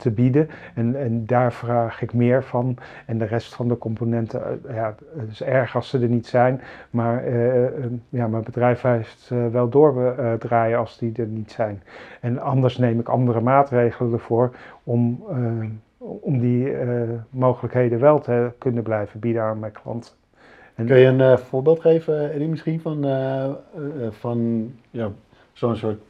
te 0.00 0.10
bieden. 0.10 0.48
En, 0.74 0.96
en 0.96 1.26
daar 1.26 1.52
vraag 1.52 2.02
ik 2.02 2.12
meer 2.12 2.44
van. 2.44 2.76
En 3.06 3.18
de 3.18 3.24
rest 3.24 3.54
van 3.54 3.68
de 3.68 3.78
componenten, 3.78 4.60
uh, 4.66 4.74
ja, 4.74 4.94
is 5.30 5.42
erg 5.42 5.74
als 5.74 5.88
ze 5.88 5.98
er 5.98 6.08
niet 6.08 6.26
zijn. 6.26 6.60
Maar 6.90 7.28
uh, 7.28 7.66
ja, 8.08 8.26
mijn 8.26 8.44
bedrijf 8.44 8.82
heeft 8.82 9.32
wel 9.50 9.68
doordraaien 9.68 10.78
als 10.78 10.98
die 10.98 11.12
er 11.16 11.26
niet 11.26 11.50
zijn. 11.50 11.82
En 12.20 12.38
anders 12.38 12.78
neem 12.78 13.00
ik 13.00 13.08
andere 13.08 13.40
maatregelen 13.40 14.12
ervoor 14.12 14.56
om, 14.84 15.24
om 15.98 16.40
die 16.40 16.72
mogelijkheden 17.30 18.00
wel 18.00 18.20
te 18.20 18.50
kunnen 18.58 18.82
blijven 18.82 19.20
bieden 19.20 19.42
aan 19.42 19.58
mijn 19.58 19.72
klanten. 19.72 20.12
En, 20.74 20.86
Kun 20.86 20.98
je 20.98 21.06
een 21.06 21.38
voorbeeld 21.38 21.80
geven, 21.80 22.32
Eddie, 22.32 22.48
misschien 22.48 22.80
van, 22.80 23.06
van 24.10 24.70
ja, 24.90 25.10
zo'n 25.52 25.76
soort 25.76 26.00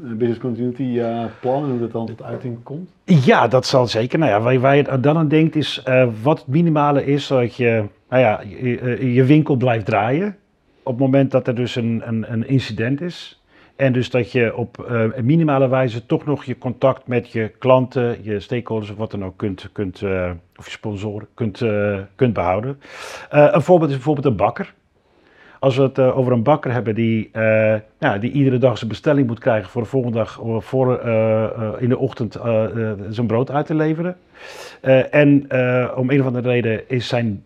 business 0.00 0.38
continuity 0.38 0.82
uh, 0.82 1.24
plan 1.40 1.64
en 1.64 1.70
hoe 1.70 1.78
dat 1.78 1.92
dan 1.92 2.06
tot 2.06 2.22
uiting 2.22 2.62
komt? 2.62 2.90
Ja, 3.04 3.48
dat 3.48 3.66
zal 3.66 3.86
zeker. 3.86 4.18
Nou 4.18 4.30
ja, 4.30 4.58
waar, 4.58 4.76
je 4.76 4.98
dan 5.00 5.16
aan 5.16 5.28
denkt 5.28 5.56
is 5.56 5.82
uh, 5.88 6.08
wat 6.22 6.38
het 6.38 6.46
minimale 6.46 7.04
is 7.04 7.26
zodat 7.26 7.56
je, 7.56 7.84
nou 8.08 8.22
ja, 8.22 8.40
je, 8.60 9.12
je, 9.12 9.24
winkel 9.24 9.56
blijft 9.56 9.86
draaien. 9.86 10.36
Op 10.82 10.92
het 10.92 11.00
moment 11.00 11.30
dat 11.30 11.46
er 11.46 11.54
dus 11.54 11.76
een, 11.76 12.02
een, 12.04 12.32
een 12.32 12.48
incident 12.48 13.00
is. 13.00 13.42
En 13.76 13.92
dus 13.92 14.10
dat 14.10 14.32
je 14.32 14.56
op 14.56 14.92
minimale 15.22 15.68
wijze 15.68 16.06
toch 16.06 16.24
nog 16.24 16.44
je 16.44 16.58
contact 16.58 17.06
met 17.06 17.30
je 17.30 17.50
klanten, 17.58 18.16
je 18.22 18.40
stakeholders 18.40 18.90
of 18.90 18.96
wat 18.96 19.10
dan 19.10 19.24
ook 19.24 19.36
kunt, 19.36 19.68
kunt 19.72 20.02
of 20.56 20.64
je 20.64 20.70
sponsoren 20.70 21.28
kunt, 21.34 21.62
kunt 22.14 22.32
behouden. 22.32 22.80
een 23.30 23.62
voorbeeld 23.62 23.90
is 23.90 23.96
bijvoorbeeld 23.96 24.26
een 24.26 24.36
bakker. 24.36 24.74
Als 25.62 25.76
we 25.76 25.82
het 25.82 25.98
uh, 25.98 26.18
over 26.18 26.32
een 26.32 26.42
bakker 26.42 26.72
hebben 26.72 26.94
die, 26.94 27.30
uh, 27.32 27.74
ja, 27.98 28.18
die 28.18 28.30
iedere 28.30 28.58
dag 28.58 28.78
zijn 28.78 28.90
bestelling 28.90 29.26
moet 29.26 29.38
krijgen 29.38 29.70
voor 29.70 29.82
de 29.82 29.88
volgende 29.88 30.18
dag 30.18 30.40
voor, 30.58 31.00
uh, 31.04 31.44
in 31.78 31.88
de 31.88 31.98
ochtend 31.98 32.38
zijn 33.08 33.26
brood 33.26 33.50
uit 33.50 33.66
te 33.66 33.74
leveren. 33.74 34.16
en 35.10 35.46
om 35.96 36.10
een 36.10 36.20
of 36.20 36.26
andere 36.26 36.48
reden 36.48 36.88
is 36.88 37.08
zijn 37.08 37.44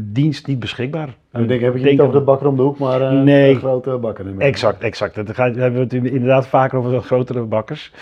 dienst 0.00 0.46
niet 0.46 0.58
beschikbaar. 0.58 1.08
Ik 1.32 1.48
denk, 1.48 1.60
heb 1.60 1.76
je 1.76 1.90
niet 1.90 2.00
over 2.00 2.14
de 2.14 2.20
bakker 2.20 2.46
om 2.46 2.56
de 2.56 2.62
hoek, 2.62 2.78
maar 2.78 3.14
nee, 3.14 3.50
een 3.50 3.56
grote 3.56 3.98
bakker. 3.98 4.38
Exact, 4.38 4.82
exact. 4.82 5.14
Dan 5.14 5.26
hebben 5.36 5.72
we 5.72 5.78
het 5.78 5.92
inderdaad 5.92 6.46
vaker 6.46 6.78
over 6.78 6.90
zo'n 6.90 7.02
grotere 7.02 7.42
bakkers. 7.42 7.92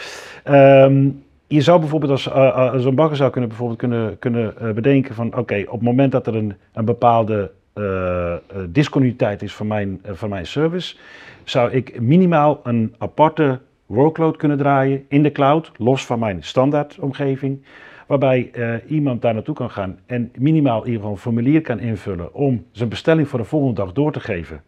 Um, 0.45 1.23
je 1.47 1.61
zou 1.61 1.81
bijvoorbeeld 1.81 2.13
als, 2.13 2.27
uh, 2.27 2.75
zo'n 2.77 2.95
bakker 2.95 3.17
zou 3.17 3.31
kunnen, 3.31 3.49
bijvoorbeeld 3.49 3.79
kunnen, 3.79 4.19
kunnen 4.19 4.55
uh, 4.63 4.71
bedenken 4.71 5.15
van 5.15 5.37
oké, 5.37 5.65
op 5.67 5.73
het 5.73 5.83
moment 5.83 6.13
dat 6.13 6.27
er 6.27 6.37
een, 6.37 6.55
een 6.73 6.85
bepaalde 6.85 7.51
uh, 7.75 8.35
discontinuïteit 8.69 9.43
is 9.43 9.55
van 9.55 9.67
mijn, 9.67 10.01
uh, 10.07 10.13
van 10.13 10.29
mijn 10.29 10.47
service, 10.47 10.97
zou 11.45 11.71
ik 11.71 12.01
minimaal 12.01 12.61
een 12.63 12.95
aparte 12.99 13.61
workload 13.87 14.37
kunnen 14.37 14.59
draaien 14.59 15.05
in 15.09 15.23
de 15.23 15.33
cloud, 15.33 15.71
los 15.77 16.07
van 16.07 16.19
mijn 16.19 16.43
standaard 16.43 16.99
omgeving, 16.99 17.63
waarbij 18.07 18.51
iemand 18.87 19.23
daar 19.23 19.35
naartoe 19.35 19.55
kan 19.55 19.71
gaan 19.71 19.99
en 20.07 20.33
minimaal 20.39 20.79
in 20.81 20.85
ieder 20.85 20.97
geval 21.01 21.11
een 21.11 21.21
formulier 21.21 21.61
kan 21.61 21.81
invullen 21.81 22.35
om 22.35 22.65
zijn 22.73 22.89
bestelling 22.89 23.29
voor 23.29 23.39
de 23.39 23.45
volgende 23.45 23.75
dag 23.75 23.93
door 23.93 24.13
te 24.13 24.21
geven. 24.21 24.63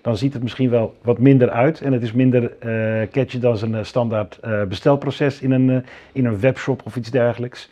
Dan 0.00 0.16
ziet 0.16 0.32
het 0.32 0.42
misschien 0.42 0.70
wel 0.70 0.94
wat 1.02 1.18
minder 1.18 1.50
uit 1.50 1.80
en 1.80 1.92
het 1.92 2.02
is 2.02 2.12
minder 2.12 2.56
catchy 3.10 3.38
dan 3.38 3.56
zijn 3.56 3.86
standaard 3.86 4.40
bestelproces 4.68 5.40
in 5.40 5.50
een, 5.50 5.84
in 6.12 6.24
een 6.24 6.40
webshop 6.40 6.82
of 6.84 6.96
iets 6.96 7.10
dergelijks. 7.10 7.70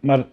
maar 0.00 0.24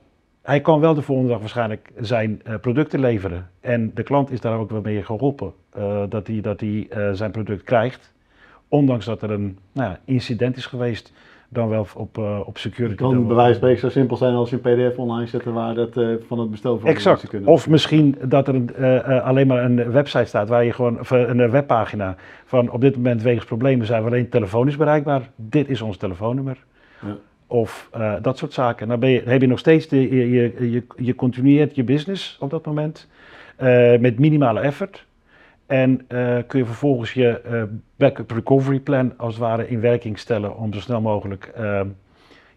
hij 0.43 0.61
kan 0.61 0.79
wel 0.79 0.93
de 0.93 1.01
volgende 1.01 1.31
dag 1.31 1.39
waarschijnlijk 1.39 1.91
zijn 1.99 2.41
uh, 2.47 2.55
producten 2.61 2.99
leveren. 2.99 3.49
En 3.61 3.91
de 3.93 4.03
klant 4.03 4.31
is 4.31 4.41
daar 4.41 4.57
ook 4.57 4.69
wel 4.69 4.81
mee 4.81 5.03
geholpen 5.03 5.53
uh, 5.77 6.03
dat 6.09 6.27
hij, 6.27 6.41
dat 6.41 6.59
hij 6.59 6.87
uh, 6.97 7.09
zijn 7.11 7.31
product 7.31 7.63
krijgt. 7.63 8.13
Ondanks 8.67 9.05
dat 9.05 9.21
er 9.21 9.31
een 9.31 9.57
nou 9.71 9.89
ja, 9.89 9.99
incident 10.05 10.57
is 10.57 10.65
geweest, 10.65 11.13
dan 11.49 11.69
wel 11.69 11.87
op, 11.95 12.17
op 12.45 12.57
security. 12.57 13.03
Het 13.03 13.11
kan 13.11 13.27
bij 13.27 13.35
wijze 13.35 13.59
van 13.59 13.75
zo 13.77 13.89
simpel 13.89 14.17
zijn 14.17 14.33
als 14.33 14.49
je 14.49 14.59
een 14.61 14.89
pdf 14.89 14.97
online 14.97 15.27
zet 15.27 15.43
waar 15.43 15.75
dat 15.75 15.93
van 16.27 16.39
het 16.39 16.51
bestel 16.51 16.79
van 16.79 16.89
exact. 16.89 17.27
kunnen. 17.27 17.49
Of 17.49 17.69
misschien 17.69 18.15
dat 18.21 18.47
er 18.47 18.55
een, 18.55 19.03
alleen 19.21 19.47
maar 19.47 19.63
een 19.63 19.91
website 19.91 20.25
staat 20.25 20.49
waar 20.49 20.63
je 20.65 20.73
gewoon, 20.73 20.99
of 20.99 21.09
een 21.11 21.51
webpagina 21.51 22.15
van 22.45 22.69
op 22.69 22.81
dit 22.81 22.95
moment 22.95 23.21
wegens 23.21 23.45
problemen 23.45 23.85
zijn 23.85 24.01
we 24.01 24.07
alleen 24.07 24.29
telefonisch 24.29 24.77
bereikbaar. 24.77 25.29
Dit 25.35 25.69
is 25.69 25.81
ons 25.81 25.97
telefoonnummer. 25.97 26.57
Ja. 27.01 27.17
Of 27.53 27.89
uh, 27.97 28.15
dat 28.21 28.37
soort 28.37 28.53
zaken. 28.53 28.87
Dan 28.87 28.99
ben 28.99 29.09
je, 29.09 29.21
heb 29.25 29.41
je 29.41 29.47
nog 29.47 29.59
steeds, 29.59 29.87
de, 29.87 30.15
je, 30.15 30.71
je, 30.71 30.83
je, 30.95 31.15
continueert 31.15 31.75
je 31.75 31.83
business 31.83 32.37
op 32.39 32.49
dat 32.49 32.65
moment 32.65 33.07
uh, 33.61 33.99
met 33.99 34.19
minimale 34.19 34.59
effort. 34.59 35.05
En 35.65 35.91
uh, 35.91 36.37
kun 36.47 36.59
je 36.59 36.65
vervolgens 36.65 37.13
je 37.13 37.67
backup 37.95 38.31
recovery 38.31 38.79
plan 38.79 39.13
als 39.17 39.33
het 39.33 39.43
ware 39.43 39.67
in 39.67 39.79
werking 39.79 40.19
stellen 40.19 40.57
om 40.57 40.73
zo 40.73 40.79
snel 40.79 41.01
mogelijk 41.01 41.53
uh, 41.59 41.81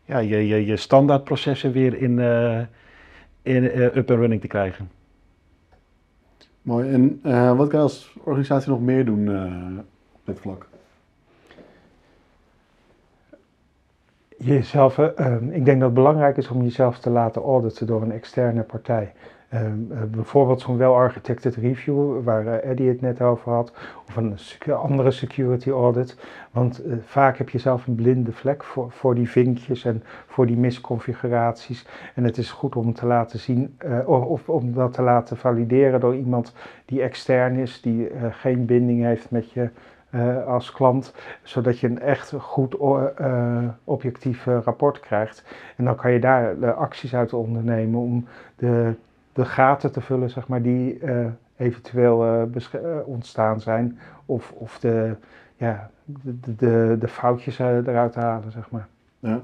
ja, 0.05 0.19
je, 0.19 0.47
je, 0.47 0.67
je 0.67 0.77
standaardprocessen 0.77 1.73
weer 1.73 1.95
in, 1.95 2.19
in 3.43 3.65
up 3.65 4.11
and 4.11 4.19
running 4.19 4.41
te 4.41 4.47
krijgen. 4.47 4.91
Mooi. 6.63 6.93
En 6.93 7.21
wat 7.57 7.69
kan 7.69 7.79
je 7.79 7.85
als 7.85 8.17
organisatie 8.25 8.71
nog 8.71 8.81
meer 8.81 9.05
doen 9.05 9.29
op 10.13 10.23
dit 10.25 10.39
vlak? 10.41 10.69
Jezelf, 14.39 14.99
ik 15.51 15.65
denk 15.65 15.81
dat 15.81 15.81
het 15.81 15.95
belangrijk 15.95 16.37
is 16.37 16.49
om 16.49 16.63
jezelf 16.63 16.99
te 16.99 17.11
laten 17.11 17.43
auditen 17.43 17.87
door 17.87 18.03
een 18.03 18.13
externe 18.13 18.63
partij. 18.63 19.13
Um, 19.55 19.89
uh, 19.93 20.03
bijvoorbeeld 20.03 20.61
zo'n 20.61 20.77
well-architected 20.77 21.55
review, 21.55 22.23
waar 22.23 22.45
uh, 22.45 22.65
Eddie 22.65 22.89
het 22.89 23.01
net 23.01 23.21
over 23.21 23.53
had, 23.53 23.73
of 24.09 24.17
een 24.17 24.37
andere 24.75 25.11
security 25.11 25.71
audit. 25.71 26.17
Want 26.51 26.87
uh, 26.87 26.95
vaak 27.05 27.39
heb 27.39 27.49
je 27.49 27.59
zelf 27.59 27.87
een 27.87 27.95
blinde 27.95 28.33
vlek 28.33 28.65
voor, 28.65 28.91
voor 28.91 29.15
die 29.15 29.31
vinkjes 29.31 29.85
en 29.85 30.03
voor 30.27 30.47
die 30.47 30.57
misconfiguraties. 30.57 31.87
En 32.15 32.25
het 32.25 32.39
is 32.39 32.51
goed 32.51 32.77
om 32.77 32.93
te 32.93 33.07
laten 33.07 33.39
zien, 33.39 33.79
of 34.07 34.49
om 34.49 34.73
dat 34.73 34.93
te 34.93 35.03
laten 35.03 35.37
valideren 35.37 36.01
door 36.01 36.15
iemand 36.15 36.53
die 36.85 37.03
extern 37.03 37.57
is, 37.57 37.81
die 37.81 38.11
geen 38.31 38.67
binding 38.67 39.03
heeft 39.03 39.31
met 39.31 39.51
je 39.51 39.69
als 40.47 40.73
klant, 40.73 41.15
zodat 41.43 41.79
je 41.79 41.87
een 41.87 42.01
echt 42.01 42.33
goed 42.39 42.77
objectief 43.85 44.45
rapport 44.45 45.01
krijgt. 45.01 45.45
En 45.77 45.85
dan 45.85 45.97
kan 45.97 46.13
je 46.13 46.21
daar 46.21 46.59
de 46.59 46.73
acties 46.73 47.15
uit 47.15 47.33
ondernemen 47.33 48.01
om 48.01 48.27
de 48.57 48.95
de 49.37 49.45
gaten 49.45 49.93
te 49.93 50.01
vullen, 50.01 50.31
zeg 50.31 50.49
maar, 50.49 50.63
die 50.63 50.99
uh, 51.01 51.27
eventueel 51.57 52.25
uh, 52.25 52.43
ontstaan 53.05 53.61
zijn. 53.61 53.99
Of, 54.27 54.53
of 54.53 54.79
de, 54.79 55.15
ja, 55.57 55.91
de, 56.05 56.55
de, 56.57 56.97
de 56.99 57.09
foutjes 57.09 57.59
eruit 57.59 58.13
te 58.13 58.21
halen, 58.21 58.53
zeg 58.53 58.71
maar. 58.71 58.87
Ja. 59.19 59.41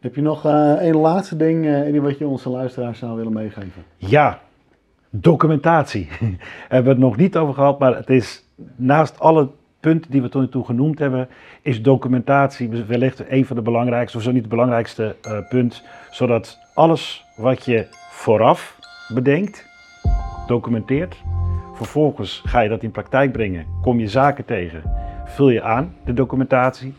Heb 0.00 0.14
je 0.14 0.22
nog 0.22 0.44
een 0.44 0.96
laatste 0.96 1.36
ding, 1.36 1.64
uh, 1.64 2.00
wat 2.00 2.18
je 2.18 2.26
onze 2.26 2.48
luisteraars 2.48 2.98
zou 2.98 3.16
willen 3.16 3.32
meegeven? 3.32 3.82
Ja, 3.96 4.40
documentatie. 5.20 6.08
hebben 6.68 6.84
we 6.84 6.88
het 6.88 6.98
nog 6.98 7.16
niet 7.16 7.36
over 7.36 7.54
gehad, 7.54 7.78
maar 7.78 7.96
het 7.96 8.10
is 8.10 8.44
naast 8.76 9.20
alle 9.20 9.50
punten 9.80 10.10
die 10.10 10.22
we 10.22 10.28
tot 10.28 10.42
nu 10.42 10.48
toe 10.48 10.64
genoemd 10.64 10.98
hebben, 10.98 11.28
is 11.62 11.82
documentatie 11.82 12.68
wellicht 12.68 13.30
een 13.30 13.46
van 13.46 13.56
de 13.56 13.62
belangrijkste, 13.62 14.16
of 14.16 14.22
zo 14.22 14.30
niet 14.30 14.40
het 14.40 14.50
belangrijkste 14.50 15.16
uh, 15.28 15.38
punt, 15.48 15.82
zodat 16.10 16.58
alles 16.74 17.24
wat 17.36 17.64
je 17.64 17.86
vooraf 18.10 18.78
bedenkt, 19.14 19.66
documenteert. 20.46 21.16
Vervolgens 21.74 22.42
ga 22.44 22.60
je 22.60 22.68
dat 22.68 22.82
in 22.82 22.90
praktijk 22.90 23.32
brengen, 23.32 23.66
kom 23.82 24.00
je 24.00 24.08
zaken 24.08 24.44
tegen, 24.44 24.82
vul 25.24 25.50
je 25.50 25.62
aan 25.62 25.94
de 26.04 26.12
documentatie. 26.12 26.94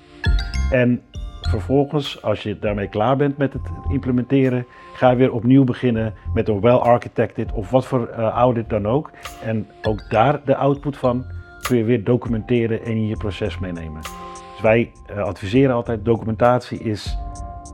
En 0.71 1.01
vervolgens, 1.41 2.21
als 2.21 2.43
je 2.43 2.60
daarmee 2.60 2.89
klaar 2.89 3.17
bent 3.17 3.38
met 3.38 3.53
het 3.53 3.62
implementeren, 3.91 4.65
ga 4.97 5.15
weer 5.15 5.31
opnieuw 5.31 5.63
beginnen 5.63 6.13
met 6.33 6.47
een 6.47 6.60
well-architected 6.60 7.51
of 7.51 7.69
wat 7.69 7.86
voor 7.86 8.10
uh, 8.10 8.17
audit 8.17 8.69
dan 8.69 8.88
ook. 8.88 9.12
En 9.43 9.67
ook 9.81 10.10
daar 10.10 10.41
de 10.45 10.55
output 10.55 10.97
van 10.97 11.25
kun 11.62 11.77
je 11.77 11.83
weer 11.83 12.03
documenteren 12.03 12.83
en 12.83 12.91
in 12.91 13.07
je 13.07 13.17
proces 13.17 13.60
meenemen. 13.60 14.01
Dus 14.01 14.62
wij 14.62 14.91
uh, 15.12 15.23
adviseren 15.23 15.75
altijd, 15.75 16.05
documentatie 16.05 16.79
is 16.79 17.17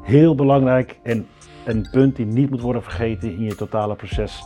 heel 0.01 0.35
belangrijk 0.35 0.99
en 1.03 1.27
een 1.65 1.87
punt 1.91 2.15
die 2.15 2.25
niet 2.25 2.49
moet 2.49 2.61
worden 2.61 2.83
vergeten 2.83 3.31
in 3.31 3.43
je 3.43 3.55
totale 3.55 3.95
proces, 3.95 4.43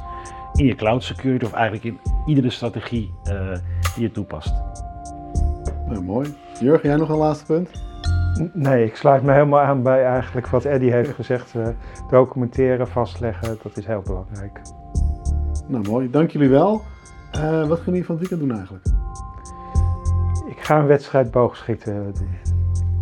in 0.53 0.65
je 0.65 0.75
cloud 0.75 1.03
security 1.03 1.45
of 1.45 1.53
eigenlijk 1.53 1.83
in 1.83 1.99
iedere 2.25 2.49
strategie 2.49 3.13
uh, 3.23 3.53
die 3.95 4.03
je 4.03 4.11
toepast. 4.11 4.53
Nou, 5.87 6.03
mooi. 6.03 6.33
Jurgen, 6.59 6.89
jij 6.89 6.97
nog 6.97 7.09
een 7.09 7.17
laatste 7.17 7.45
punt? 7.45 7.86
Nee, 8.53 8.85
ik 8.85 8.95
sluit 8.95 9.23
me 9.23 9.31
helemaal 9.31 9.59
aan 9.59 9.83
bij 9.83 10.05
eigenlijk 10.05 10.47
wat 10.47 10.65
Eddie 10.65 10.91
heeft 10.91 11.13
gezegd. 11.13 11.53
Uh, 11.55 11.67
documenteren, 12.09 12.87
vastleggen, 12.87 13.57
dat 13.63 13.77
is 13.77 13.85
heel 13.85 14.01
belangrijk. 14.01 14.61
Nou 15.67 15.89
mooi, 15.89 16.09
dank 16.09 16.31
jullie 16.31 16.49
wel. 16.49 16.81
Uh, 17.35 17.67
wat 17.67 17.77
gaan 17.77 17.85
jullie 17.85 18.05
van 18.05 18.17
het 18.17 18.29
weekend 18.29 18.49
doen 18.49 18.57
eigenlijk? 18.57 18.85
Ik 20.47 20.59
ga 20.59 20.79
een 20.79 20.87
wedstrijd 20.87 21.31
boogschieten 21.31 22.13
doen. 22.13 22.29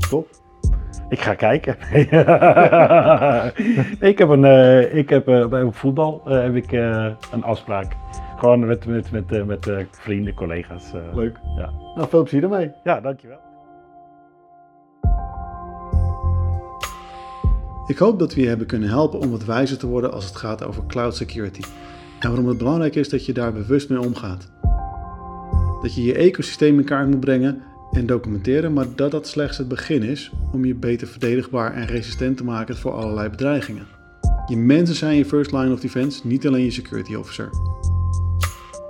Top. 0.10 0.28
Ik 1.10 1.20
ga 1.20 1.34
kijken. 1.34 1.74
ik 4.10 4.18
heb, 4.18 4.30
een, 4.30 4.44
uh, 4.44 4.96
ik 4.96 5.10
heb 5.10 5.26
bij 5.26 5.68
voetbal 5.72 6.22
uh, 6.28 6.42
heb 6.42 6.56
ik 6.56 6.72
een 6.72 7.44
afspraak. 7.44 7.96
Gewoon 8.38 8.66
met, 8.66 8.86
met, 8.86 9.12
met, 9.12 9.46
met 9.46 9.72
vrienden, 9.92 10.34
collega's. 10.34 10.94
Leuk. 11.14 11.40
Ja. 11.58 11.70
Nou, 11.96 12.10
veel 12.10 12.22
plezier 12.22 12.44
ermee. 12.44 12.72
Ja, 12.84 13.02
dankjewel. 13.02 13.45
Ik 17.88 17.98
hoop 17.98 18.20
dat 18.20 18.34
we 18.34 18.42
je 18.42 18.48
hebben 18.48 18.68
kunnen 18.68 18.90
helpen 18.90 19.20
om 19.20 19.32
wat 19.32 19.46
wijzer 19.46 19.78
te 19.78 19.88
worden 19.88 20.12
als 20.12 20.26
het 20.26 20.36
gaat 20.36 20.64
over 20.64 20.84
cloud 20.88 21.16
security. 21.16 21.62
En 22.20 22.30
waarom 22.30 22.48
het 22.48 22.58
belangrijk 22.58 22.96
is 22.96 23.10
dat 23.10 23.26
je 23.26 23.34
daar 23.34 23.54
bewust 23.54 23.90
mee 23.90 24.00
omgaat. 24.00 24.52
Dat 25.82 25.96
je 25.96 26.04
je 26.04 26.14
ecosysteem 26.14 26.80
in 26.80 26.86
kaart 26.86 27.10
moet 27.10 27.20
brengen 27.20 27.62
en 27.92 28.06
documenteren, 28.06 28.74
maar 28.74 28.86
dat 28.96 29.12
dat 29.12 29.28
slechts 29.28 29.58
het 29.58 29.68
begin 29.68 30.04
is 30.04 30.32
om 30.52 30.66
je 30.66 30.76
beter 30.76 31.08
verdedigbaar 31.08 31.74
en 31.74 31.86
resistent 31.86 32.38
te 32.38 32.44
maken 32.44 32.78
voor 32.78 32.92
allerlei 32.92 33.30
bedreigingen. 33.30 33.88
Je 34.48 34.58
mensen 34.58 34.96
zijn 34.96 35.18
je 35.18 35.26
first 35.26 35.52
line 35.52 35.74
of 35.74 35.80
defense, 35.80 36.28
niet 36.28 36.48
alleen 36.48 36.64
je 36.64 36.72
security 36.72 37.16
officer. 37.16 37.50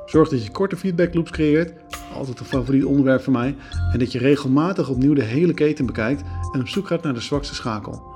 Zorg 0.06 0.30
dat 0.30 0.44
je 0.44 0.52
korte 0.52 0.78
feedback 0.78 1.14
loops 1.14 1.32
creëert, 1.32 1.74
altijd 2.14 2.40
een 2.40 2.46
favoriet 2.46 2.86
onderwerp 2.86 3.22
voor 3.22 3.34
mij, 3.34 3.56
en 3.92 4.00
dat 4.00 4.12
je 4.12 4.20
regelmatig 4.20 4.90
opnieuw 4.90 5.14
de 5.14 5.24
hele 5.24 5.54
keten 5.54 5.86
bekijkt 5.86 6.24
en 6.54 6.60
op 6.60 6.68
zoek 6.68 6.88
gaat 6.88 7.04
naar 7.04 7.14
de 7.14 7.20
zwakste 7.20 7.56
schakel. 7.56 8.15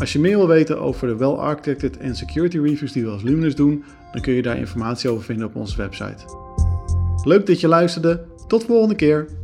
Als 0.00 0.12
je 0.12 0.18
meer 0.18 0.36
wil 0.36 0.48
weten 0.48 0.80
over 0.80 1.08
de 1.08 1.16
well-architected 1.16 1.96
en 1.96 2.16
security 2.16 2.58
reviews 2.58 2.92
die 2.92 3.04
we 3.04 3.10
als 3.10 3.22
Luminous 3.22 3.54
doen, 3.54 3.84
dan 4.12 4.22
kun 4.22 4.32
je 4.32 4.42
daar 4.42 4.58
informatie 4.58 5.10
over 5.10 5.24
vinden 5.24 5.46
op 5.46 5.54
onze 5.54 5.76
website. 5.76 6.24
Leuk 7.24 7.46
dat 7.46 7.60
je 7.60 7.68
luisterde, 7.68 8.24
tot 8.46 8.60
de 8.60 8.66
volgende 8.66 8.94
keer! 8.94 9.39